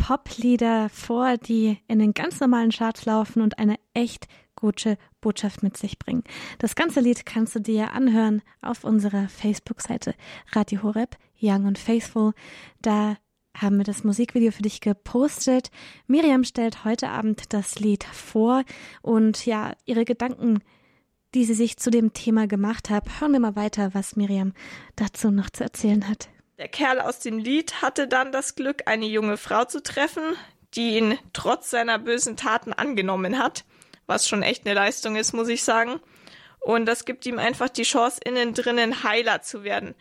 Poplieder 0.01 0.89
vor, 0.89 1.38
die 1.38 1.77
in 1.88 2.00
den 2.00 2.15
ganz 2.15 2.39
normalen 2.39 2.72
Charts 2.72 3.05
laufen 3.05 3.41
und 3.41 3.60
eine 3.60 3.75
echt 3.93 4.27
gute 4.55 4.98
Botschaft 5.22 5.62
mit 5.62 5.77
sich 5.77 6.00
bringen. 6.00 6.24
Das 6.58 6.74
ganze 6.74 7.01
Lied 7.01 7.24
kannst 7.25 7.53
du 7.53 7.60
dir 7.60 7.93
anhören 7.93 8.41
auf 8.63 8.84
unserer 8.84 9.29
Facebook-Seite 9.29 10.15
Radio 10.53 10.81
Horeb, 10.81 11.17
Young 11.39 11.67
and 11.67 11.77
Faithful. 11.77 12.34
Da 12.81 13.17
haben 13.55 13.77
wir 13.77 13.84
das 13.84 14.03
Musikvideo 14.03 14.51
für 14.51 14.63
dich 14.63 14.81
gepostet. 14.81 15.70
Miriam 16.08 16.43
stellt 16.46 16.84
heute 16.84 17.10
Abend 17.10 17.53
das 17.53 17.79
Lied 17.79 18.03
vor 18.03 18.63
und 19.03 19.46
ja, 19.46 19.74
ihre 19.86 20.03
Gedanken, 20.03 20.63
die 21.36 21.46
sie 21.46 21.53
sich 21.53 21.77
zu 21.77 21.91
dem 21.91 22.12
Thema 22.13 22.48
gemacht 22.48 22.89
hat. 22.89 23.22
Hören 23.22 23.34
wir 23.34 23.39
mal 23.39 23.55
weiter, 23.55 23.93
was 23.93 24.15
Miriam 24.15 24.53
dazu 24.96 25.29
noch 25.29 25.51
zu 25.51 25.63
erzählen 25.63 26.10
hat. 26.10 26.29
Der 26.62 26.68
Kerl 26.68 27.01
aus 27.01 27.18
dem 27.18 27.39
Lied 27.39 27.82
hatte 27.82 28.08
dann 28.08 28.32
das 28.32 28.53
Glück, 28.53 28.84
eine 28.86 29.08
junge 29.08 29.38
Frau 29.38 29.65
zu 29.65 29.82
treffen, 29.82 30.38
die 30.75 30.96
ihn 30.96 31.18
trotz 31.34 31.72
seiner 31.72 31.98
bösen 31.98 32.38
Taten 32.38 32.72
angenommen 32.72 33.39
hat, 33.39 33.65
was 34.06 34.27
schon 34.27 34.44
echt 34.44 34.68
eine 34.68 34.75
Leistung 34.75 35.15
ist, 35.15 35.34
muss 35.34 35.48
ich 35.48 35.63
sagen. 35.63 36.00
Und 36.60 36.86
das 36.86 37.06
gibt 37.06 37.25
ihm 37.25 37.39
einfach 37.39 37.70
die 37.70 37.82
Chance, 37.82 38.20
innen 38.24 38.53
drinnen 38.53 39.01
heiler 39.03 39.41
zu 39.41 39.63
werden. 39.63 39.96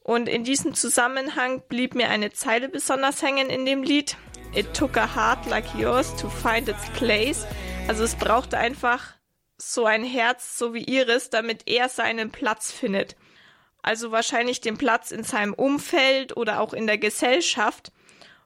Und 0.00 0.28
in 0.28 0.44
diesem 0.44 0.74
Zusammenhang 0.74 1.62
blieb 1.66 1.94
mir 1.94 2.10
eine 2.10 2.30
Zeile 2.30 2.68
besonders 2.68 3.22
hängen 3.22 3.48
in 3.48 3.64
dem 3.64 3.82
Lied. 3.82 4.18
It 4.54 4.74
took 4.74 4.98
a 4.98 5.16
heart 5.16 5.46
like 5.46 5.74
yours 5.78 6.14
to 6.16 6.28
find 6.28 6.68
its 6.68 6.90
place. 6.90 7.46
Also 7.88 8.04
es 8.04 8.16
brauchte 8.16 8.58
einfach 8.58 9.14
so 9.56 9.86
ein 9.86 10.04
Herz, 10.04 10.58
so 10.58 10.74
wie 10.74 10.84
ihres, 10.84 11.30
damit 11.30 11.62
er 11.64 11.88
seinen 11.88 12.30
Platz 12.30 12.70
findet 12.70 13.16
also 13.82 14.10
wahrscheinlich 14.10 14.60
den 14.60 14.78
Platz 14.78 15.10
in 15.10 15.24
seinem 15.24 15.54
Umfeld 15.54 16.36
oder 16.36 16.60
auch 16.60 16.72
in 16.72 16.86
der 16.86 16.98
Gesellschaft. 16.98 17.92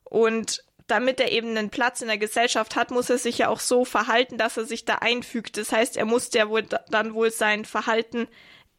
Und 0.05 0.65
damit 0.87 1.21
er 1.21 1.33
eben 1.33 1.57
einen 1.57 1.71
Platz 1.71 2.03
in 2.03 2.09
der 2.09 2.19
Gesellschaft 2.19 2.77
hat, 2.77 2.91
muss 2.91 3.11
er 3.11 3.19
sich 3.19 3.39
ja 3.39 3.49
auch 3.49 3.61
so 3.61 3.85
verhalten, 3.85 4.39
dass 4.39 4.57
er 4.57 4.65
sich 4.65 4.85
da 4.85 4.97
einfügt. 4.97 5.57
Das 5.57 5.73
heißt, 5.73 5.97
er 5.97 6.05
muss 6.05 6.31
ja 6.35 6.49
wohl 6.49 6.63
dann 6.63 7.15
wohl 7.15 7.31
sein 7.31 7.65
Verhalten 7.65 8.29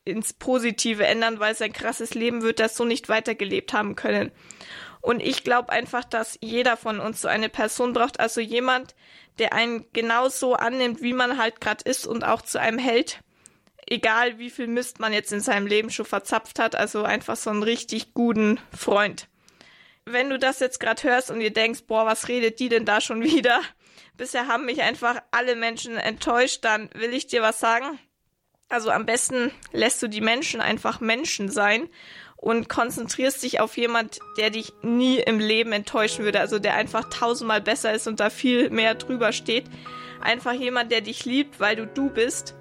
ins 0.03 0.33
Positive 0.33 1.05
ändern, 1.05 1.39
weil 1.39 1.55
sein 1.55 1.73
krasses 1.73 2.13
Leben 2.13 2.41
wird 2.41 2.59
das 2.59 2.75
so 2.75 2.85
nicht 2.85 3.07
weitergelebt 3.07 3.73
haben 3.73 3.95
können. 3.95 4.31
Und 4.99 5.21
ich 5.21 5.43
glaube 5.43 5.71
einfach, 5.71 6.03
dass 6.03 6.37
jeder 6.41 6.77
von 6.77 6.99
uns 6.99 7.21
so 7.21 7.27
eine 7.27 7.49
Person 7.49 7.93
braucht, 7.93 8.19
also 8.19 8.39
jemand, 8.41 8.93
der 9.39 9.53
einen 9.53 9.85
genauso 9.93 10.53
annimmt, 10.53 11.01
wie 11.01 11.13
man 11.13 11.37
halt 11.37 11.61
gerade 11.61 11.89
ist 11.89 12.05
und 12.05 12.23
auch 12.23 12.41
zu 12.41 12.59
einem 12.59 12.77
hält 12.77 13.19
egal 13.91 14.39
wie 14.39 14.49
viel 14.49 14.67
Mist 14.67 14.99
man 14.99 15.11
jetzt 15.11 15.33
in 15.33 15.41
seinem 15.41 15.67
Leben 15.67 15.89
schon 15.89 16.05
verzapft 16.05 16.59
hat, 16.59 16.75
also 16.75 17.03
einfach 17.03 17.35
so 17.35 17.49
einen 17.49 17.61
richtig 17.61 18.13
guten 18.13 18.57
Freund. 18.75 19.27
Wenn 20.05 20.29
du 20.29 20.39
das 20.39 20.61
jetzt 20.61 20.79
gerade 20.79 21.03
hörst 21.03 21.29
und 21.29 21.41
dir 21.41 21.51
denkst, 21.51 21.81
boah, 21.87 22.05
was 22.05 22.29
redet 22.29 22.59
die 22.59 22.69
denn 22.69 22.85
da 22.85 23.01
schon 23.01 23.21
wieder? 23.23 23.59
Bisher 24.15 24.47
haben 24.47 24.65
mich 24.65 24.81
einfach 24.81 25.21
alle 25.31 25.55
Menschen 25.55 25.97
enttäuscht, 25.97 26.63
dann 26.63 26.89
will 26.95 27.13
ich 27.13 27.27
dir 27.27 27.41
was 27.41 27.59
sagen. 27.59 27.99
Also 28.69 28.91
am 28.91 29.05
besten 29.05 29.51
lässt 29.73 30.01
du 30.01 30.07
die 30.07 30.21
Menschen 30.21 30.61
einfach 30.61 31.01
Menschen 31.01 31.49
sein 31.49 31.89
und 32.37 32.69
konzentrierst 32.69 33.43
dich 33.43 33.59
auf 33.59 33.75
jemand, 33.75 34.19
der 34.37 34.51
dich 34.51 34.71
nie 34.81 35.17
im 35.17 35.39
Leben 35.39 35.73
enttäuschen 35.73 36.23
würde, 36.23 36.39
also 36.39 36.59
der 36.59 36.75
einfach 36.75 37.09
tausendmal 37.09 37.59
besser 37.59 37.93
ist 37.93 38.07
und 38.07 38.21
da 38.21 38.29
viel 38.29 38.69
mehr 38.69 38.95
drüber 38.95 39.33
steht. 39.33 39.65
Einfach 40.21 40.53
jemand, 40.53 40.91
der 40.91 41.01
dich 41.01 41.25
liebt, 41.25 41.59
weil 41.59 41.75
du 41.75 41.85
du 41.85 42.09
bist 42.09 42.55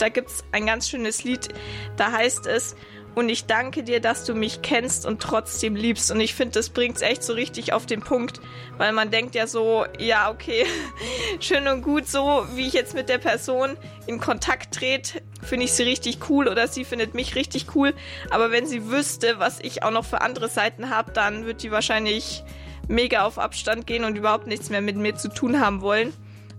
da 0.00 0.08
gibt 0.08 0.30
es 0.30 0.44
ein 0.52 0.66
ganz 0.66 0.88
schönes 0.88 1.24
Lied, 1.24 1.48
da 1.96 2.12
heißt 2.12 2.46
es, 2.46 2.76
und 3.18 3.30
ich 3.30 3.46
danke 3.46 3.82
dir, 3.82 4.00
dass 4.00 4.24
du 4.24 4.34
mich 4.34 4.62
kennst 4.62 5.04
und 5.04 5.20
trotzdem 5.20 5.74
liebst. 5.74 6.12
Und 6.12 6.20
ich 6.20 6.34
finde, 6.34 6.52
das 6.52 6.70
bringt 6.70 6.96
es 6.96 7.02
echt 7.02 7.24
so 7.24 7.32
richtig 7.32 7.72
auf 7.72 7.84
den 7.84 8.00
Punkt, 8.00 8.40
weil 8.76 8.92
man 8.92 9.10
denkt 9.10 9.34
ja 9.34 9.48
so, 9.48 9.86
ja, 9.98 10.30
okay, 10.30 10.64
schön 11.40 11.66
und 11.66 11.82
gut, 11.82 12.06
so 12.06 12.46
wie 12.54 12.68
ich 12.68 12.74
jetzt 12.74 12.94
mit 12.94 13.08
der 13.08 13.18
Person 13.18 13.76
in 14.06 14.20
Kontakt 14.20 14.72
trete, 14.72 15.20
finde 15.42 15.64
ich 15.64 15.72
sie 15.72 15.82
richtig 15.82 16.30
cool 16.30 16.46
oder 16.46 16.68
sie 16.68 16.84
findet 16.84 17.14
mich 17.14 17.34
richtig 17.34 17.74
cool. 17.74 17.92
Aber 18.30 18.52
wenn 18.52 18.66
sie 18.66 18.88
wüsste, 18.88 19.40
was 19.40 19.58
ich 19.60 19.82
auch 19.82 19.90
noch 19.90 20.04
für 20.04 20.20
andere 20.20 20.48
Seiten 20.48 20.88
habe, 20.88 21.10
dann 21.10 21.44
wird 21.44 21.64
die 21.64 21.72
wahrscheinlich 21.72 22.44
mega 22.86 23.24
auf 23.24 23.38
Abstand 23.40 23.88
gehen 23.88 24.04
und 24.04 24.16
überhaupt 24.16 24.46
nichts 24.46 24.70
mehr 24.70 24.80
mit 24.80 24.94
mir 24.94 25.16
zu 25.16 25.28
tun 25.28 25.60
haben 25.60 25.80
wollen. 25.80 26.12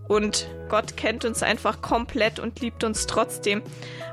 Und 0.10 0.48
Gott 0.70 0.98
kennt 0.98 1.24
uns 1.24 1.44
einfach 1.44 1.84
komplett 1.84 2.40
und 2.40 2.60
liebt 2.62 2.84
uns 2.84 3.06
trotzdem, 3.06 3.62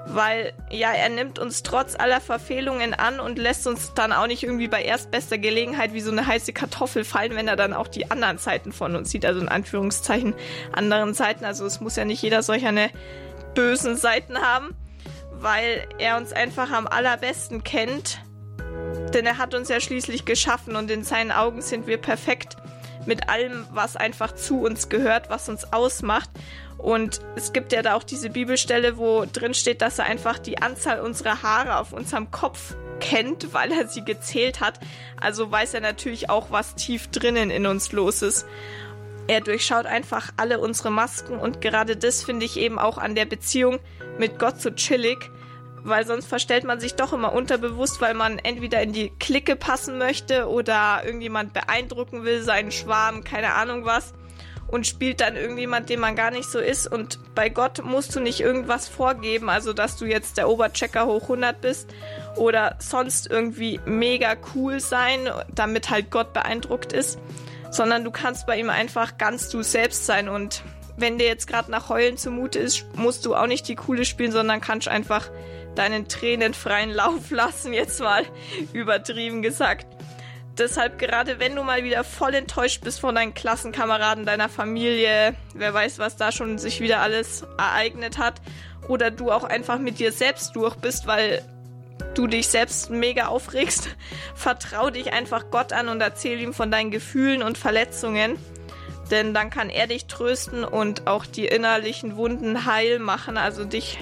weil 0.04 0.52
ja, 0.70 0.92
er 0.92 1.08
nimmt 1.08 1.38
uns 1.38 1.62
trotz 1.62 1.98
aller 1.98 2.20
Verfehlungen 2.20 2.92
an 2.92 3.18
und 3.18 3.38
lässt 3.38 3.66
uns 3.66 3.94
dann 3.94 4.12
auch 4.12 4.26
nicht 4.26 4.42
irgendwie 4.42 4.68
bei 4.68 4.82
erstbester 4.82 5.38
Gelegenheit 5.38 5.94
wie 5.94 6.02
so 6.02 6.10
eine 6.10 6.26
heiße 6.26 6.52
Kartoffel 6.52 7.02
fallen, 7.02 7.34
wenn 7.34 7.48
er 7.48 7.56
dann 7.56 7.72
auch 7.72 7.88
die 7.88 8.10
anderen 8.10 8.36
Seiten 8.36 8.72
von 8.72 8.94
uns 8.94 9.10
sieht, 9.10 9.24
also 9.24 9.40
in 9.40 9.48
Anführungszeichen 9.48 10.34
anderen 10.70 11.14
Seiten. 11.14 11.46
Also 11.46 11.64
es 11.64 11.80
muss 11.80 11.96
ja 11.96 12.04
nicht 12.04 12.20
jeder 12.20 12.42
solch 12.42 12.66
eine 12.66 12.90
bösen 13.54 13.96
Seiten 13.96 14.36
haben, 14.36 14.76
weil 15.32 15.88
er 15.96 16.18
uns 16.18 16.34
einfach 16.34 16.72
am 16.72 16.86
allerbesten 16.86 17.64
kennt, 17.64 18.20
denn 19.14 19.24
er 19.24 19.38
hat 19.38 19.54
uns 19.54 19.70
ja 19.70 19.80
schließlich 19.80 20.26
geschaffen 20.26 20.76
und 20.76 20.90
in 20.90 21.04
seinen 21.04 21.32
Augen 21.32 21.62
sind 21.62 21.86
wir 21.86 21.96
perfekt 21.96 22.58
mit 23.06 23.28
allem, 23.28 23.66
was 23.72 23.96
einfach 23.96 24.34
zu 24.34 24.62
uns 24.62 24.88
gehört, 24.88 25.30
was 25.30 25.48
uns 25.48 25.72
ausmacht. 25.72 26.30
Und 26.78 27.20
es 27.36 27.52
gibt 27.52 27.72
ja 27.72 27.82
da 27.82 27.94
auch 27.94 28.02
diese 28.02 28.30
Bibelstelle, 28.30 28.96
wo 28.98 29.24
drin 29.30 29.54
steht, 29.54 29.82
dass 29.82 29.98
er 29.98 30.06
einfach 30.06 30.38
die 30.38 30.58
Anzahl 30.58 31.00
unserer 31.00 31.42
Haare 31.42 31.78
auf 31.78 31.92
unserem 31.92 32.30
Kopf 32.30 32.74
kennt, 33.00 33.52
weil 33.54 33.72
er 33.72 33.88
sie 33.88 34.04
gezählt 34.04 34.60
hat. 34.60 34.80
Also 35.20 35.50
weiß 35.50 35.74
er 35.74 35.80
natürlich 35.80 36.30
auch, 36.30 36.50
was 36.50 36.74
tief 36.74 37.08
drinnen 37.08 37.50
in 37.50 37.66
uns 37.66 37.92
los 37.92 38.22
ist. 38.22 38.46
Er 39.28 39.40
durchschaut 39.40 39.86
einfach 39.86 40.30
alle 40.36 40.60
unsere 40.60 40.90
Masken 40.90 41.38
und 41.38 41.60
gerade 41.60 41.96
das 41.96 42.22
finde 42.22 42.46
ich 42.46 42.56
eben 42.58 42.78
auch 42.78 42.96
an 42.96 43.16
der 43.16 43.24
Beziehung 43.24 43.80
mit 44.18 44.38
Gott 44.38 44.60
so 44.60 44.70
chillig, 44.70 45.18
weil 45.86 46.06
sonst 46.06 46.26
verstellt 46.26 46.64
man 46.64 46.80
sich 46.80 46.94
doch 46.94 47.12
immer 47.12 47.32
unterbewusst, 47.32 48.00
weil 48.00 48.14
man 48.14 48.38
entweder 48.38 48.82
in 48.82 48.92
die 48.92 49.10
Clique 49.18 49.56
passen 49.56 49.98
möchte 49.98 50.48
oder 50.48 51.02
irgendjemand 51.04 51.52
beeindrucken 51.52 52.24
will, 52.24 52.42
seinen 52.42 52.72
Schwarm, 52.72 53.24
keine 53.24 53.54
Ahnung 53.54 53.84
was 53.84 54.14
und 54.68 54.86
spielt 54.86 55.20
dann 55.20 55.36
irgendjemand, 55.36 55.88
den 55.88 56.00
man 56.00 56.16
gar 56.16 56.30
nicht 56.30 56.50
so 56.50 56.58
ist. 56.58 56.86
Und 56.86 57.18
bei 57.34 57.48
Gott 57.48 57.84
musst 57.84 58.14
du 58.14 58.20
nicht 58.20 58.40
irgendwas 58.40 58.88
vorgeben, 58.88 59.48
also 59.48 59.72
dass 59.72 59.96
du 59.96 60.06
jetzt 60.06 60.38
der 60.38 60.48
Oberchecker 60.48 61.06
hoch 61.06 61.22
100 61.22 61.60
bist 61.60 61.88
oder 62.36 62.76
sonst 62.78 63.30
irgendwie 63.30 63.80
mega 63.84 64.34
cool 64.54 64.80
sein, 64.80 65.28
damit 65.54 65.90
halt 65.90 66.10
Gott 66.10 66.32
beeindruckt 66.32 66.92
ist, 66.92 67.18
sondern 67.70 68.04
du 68.04 68.10
kannst 68.10 68.46
bei 68.46 68.58
ihm 68.58 68.70
einfach 68.70 69.18
ganz 69.18 69.48
du 69.48 69.62
selbst 69.62 70.06
sein 70.06 70.28
und 70.28 70.62
wenn 70.96 71.18
dir 71.18 71.26
jetzt 71.26 71.46
gerade 71.46 71.70
nach 71.70 71.88
Heulen 71.88 72.16
zumute 72.16 72.58
ist, 72.58 72.86
musst 72.94 73.26
du 73.26 73.34
auch 73.34 73.46
nicht 73.46 73.68
die 73.68 73.76
coole 73.76 74.04
spielen, 74.04 74.32
sondern 74.32 74.60
kannst 74.60 74.88
einfach 74.88 75.30
deinen 75.74 76.08
Tränen 76.08 76.54
freien 76.54 76.90
Lauf 76.90 77.30
lassen, 77.30 77.72
jetzt 77.72 78.00
mal 78.00 78.24
übertrieben 78.72 79.42
gesagt. 79.42 79.86
deshalb 80.58 80.98
gerade 80.98 81.38
wenn 81.38 81.54
du 81.54 81.62
mal 81.62 81.84
wieder 81.84 82.02
voll 82.02 82.34
enttäuscht 82.34 82.82
bist 82.82 83.00
von 83.00 83.14
deinen 83.14 83.34
Klassenkameraden, 83.34 84.24
deiner 84.24 84.48
Familie, 84.48 85.34
wer 85.54 85.74
weiß, 85.74 85.98
was 85.98 86.16
da 86.16 86.32
schon 86.32 86.58
sich 86.58 86.80
wieder 86.80 87.00
alles 87.00 87.44
ereignet 87.58 88.18
hat, 88.18 88.40
oder 88.88 89.10
du 89.10 89.30
auch 89.30 89.44
einfach 89.44 89.78
mit 89.78 89.98
dir 89.98 90.12
selbst 90.12 90.54
durch 90.56 90.76
bist, 90.76 91.06
weil 91.06 91.42
du 92.14 92.26
dich 92.26 92.48
selbst 92.48 92.90
mega 92.90 93.26
aufregst, 93.26 93.88
vertrau 94.34 94.90
dich 94.90 95.12
einfach 95.12 95.50
Gott 95.50 95.72
an 95.72 95.88
und 95.88 96.00
erzähl 96.00 96.40
ihm 96.40 96.54
von 96.54 96.70
deinen 96.70 96.90
Gefühlen 96.90 97.42
und 97.42 97.58
Verletzungen. 97.58 98.38
Denn 99.10 99.34
dann 99.34 99.50
kann 99.50 99.70
er 99.70 99.86
dich 99.86 100.06
trösten 100.06 100.64
und 100.64 101.06
auch 101.06 101.26
die 101.26 101.46
innerlichen 101.46 102.16
Wunden 102.16 102.66
heil 102.66 102.98
machen, 102.98 103.36
also 103.36 103.64
dich 103.64 103.98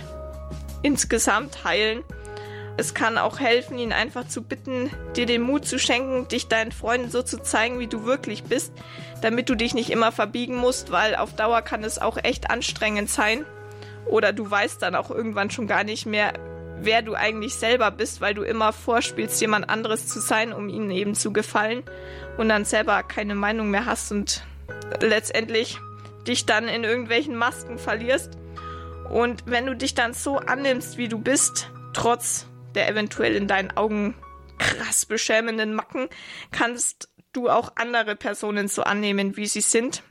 insgesamt 0.82 1.64
heilen. 1.64 2.02
Es 2.76 2.92
kann 2.92 3.18
auch 3.18 3.38
helfen, 3.38 3.78
ihn 3.78 3.92
einfach 3.92 4.26
zu 4.26 4.42
bitten, 4.42 4.90
dir 5.14 5.26
den 5.26 5.42
Mut 5.42 5.64
zu 5.64 5.78
schenken, 5.78 6.26
dich 6.26 6.48
deinen 6.48 6.72
Freunden 6.72 7.10
so 7.10 7.22
zu 7.22 7.40
zeigen, 7.40 7.78
wie 7.78 7.86
du 7.86 8.04
wirklich 8.04 8.44
bist, 8.44 8.72
damit 9.20 9.48
du 9.48 9.54
dich 9.54 9.74
nicht 9.74 9.90
immer 9.90 10.10
verbiegen 10.10 10.56
musst, 10.56 10.90
weil 10.90 11.14
auf 11.14 11.36
Dauer 11.36 11.62
kann 11.62 11.84
es 11.84 12.00
auch 12.00 12.16
echt 12.16 12.50
anstrengend 12.50 13.10
sein. 13.10 13.44
Oder 14.06 14.32
du 14.32 14.50
weißt 14.50 14.82
dann 14.82 14.96
auch 14.96 15.10
irgendwann 15.10 15.50
schon 15.50 15.68
gar 15.68 15.84
nicht 15.84 16.04
mehr, 16.04 16.32
wer 16.80 17.02
du 17.02 17.14
eigentlich 17.14 17.54
selber 17.54 17.90
bist, 17.90 18.20
weil 18.20 18.34
du 18.34 18.42
immer 18.42 18.72
vorspielst, 18.72 19.40
jemand 19.40 19.70
anderes 19.70 20.08
zu 20.08 20.20
sein, 20.20 20.52
um 20.52 20.68
ihnen 20.68 20.90
eben 20.90 21.14
zu 21.14 21.32
gefallen 21.32 21.84
und 22.36 22.48
dann 22.48 22.64
selber 22.64 23.02
keine 23.04 23.34
Meinung 23.34 23.70
mehr 23.70 23.86
hast 23.86 24.10
und 24.10 24.42
letztendlich 25.00 25.78
dich 26.26 26.46
dann 26.46 26.68
in 26.68 26.84
irgendwelchen 26.84 27.36
Masken 27.36 27.78
verlierst. 27.78 28.38
Und 29.10 29.44
wenn 29.46 29.66
du 29.66 29.76
dich 29.76 29.94
dann 29.94 30.14
so 30.14 30.38
annimmst, 30.38 30.96
wie 30.96 31.08
du 31.08 31.18
bist, 31.18 31.70
trotz 31.92 32.46
der 32.74 32.88
eventuell 32.88 33.36
in 33.36 33.46
deinen 33.46 33.76
Augen 33.76 34.14
krass 34.58 35.06
beschämenden 35.06 35.74
Macken, 35.74 36.08
kannst 36.50 37.08
du 37.32 37.48
auch 37.48 37.72
andere 37.76 38.16
Personen 38.16 38.68
so 38.68 38.82
annehmen, 38.82 39.36
wie 39.36 39.46
sie 39.46 39.60
sind. 39.60 40.02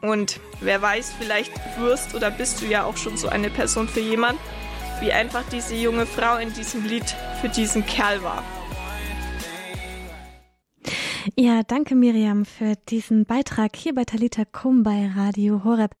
Und 0.00 0.40
wer 0.60 0.82
weiß, 0.82 1.14
vielleicht 1.18 1.52
wirst 1.78 2.14
oder 2.14 2.30
bist 2.30 2.60
du 2.60 2.66
ja 2.66 2.84
auch 2.84 2.96
schon 2.96 3.16
so 3.16 3.28
eine 3.28 3.50
Person 3.50 3.88
für 3.88 4.00
jemand, 4.00 4.38
wie 5.00 5.12
einfach 5.12 5.44
diese 5.50 5.74
junge 5.74 6.06
Frau 6.06 6.36
in 6.36 6.52
diesem 6.52 6.84
Lied 6.84 7.04
für 7.40 7.48
diesen 7.48 7.86
Kerl 7.86 8.22
war. 8.22 8.42
Ja, 11.36 11.62
danke 11.62 11.94
Miriam 11.94 12.44
für 12.44 12.74
diesen 12.88 13.24
Beitrag 13.24 13.76
hier 13.76 13.94
bei 13.94 14.04
Talita 14.04 14.44
Kum 14.44 14.82
bei 14.82 15.08
Radio 15.14 15.62
Horeb. 15.64 15.92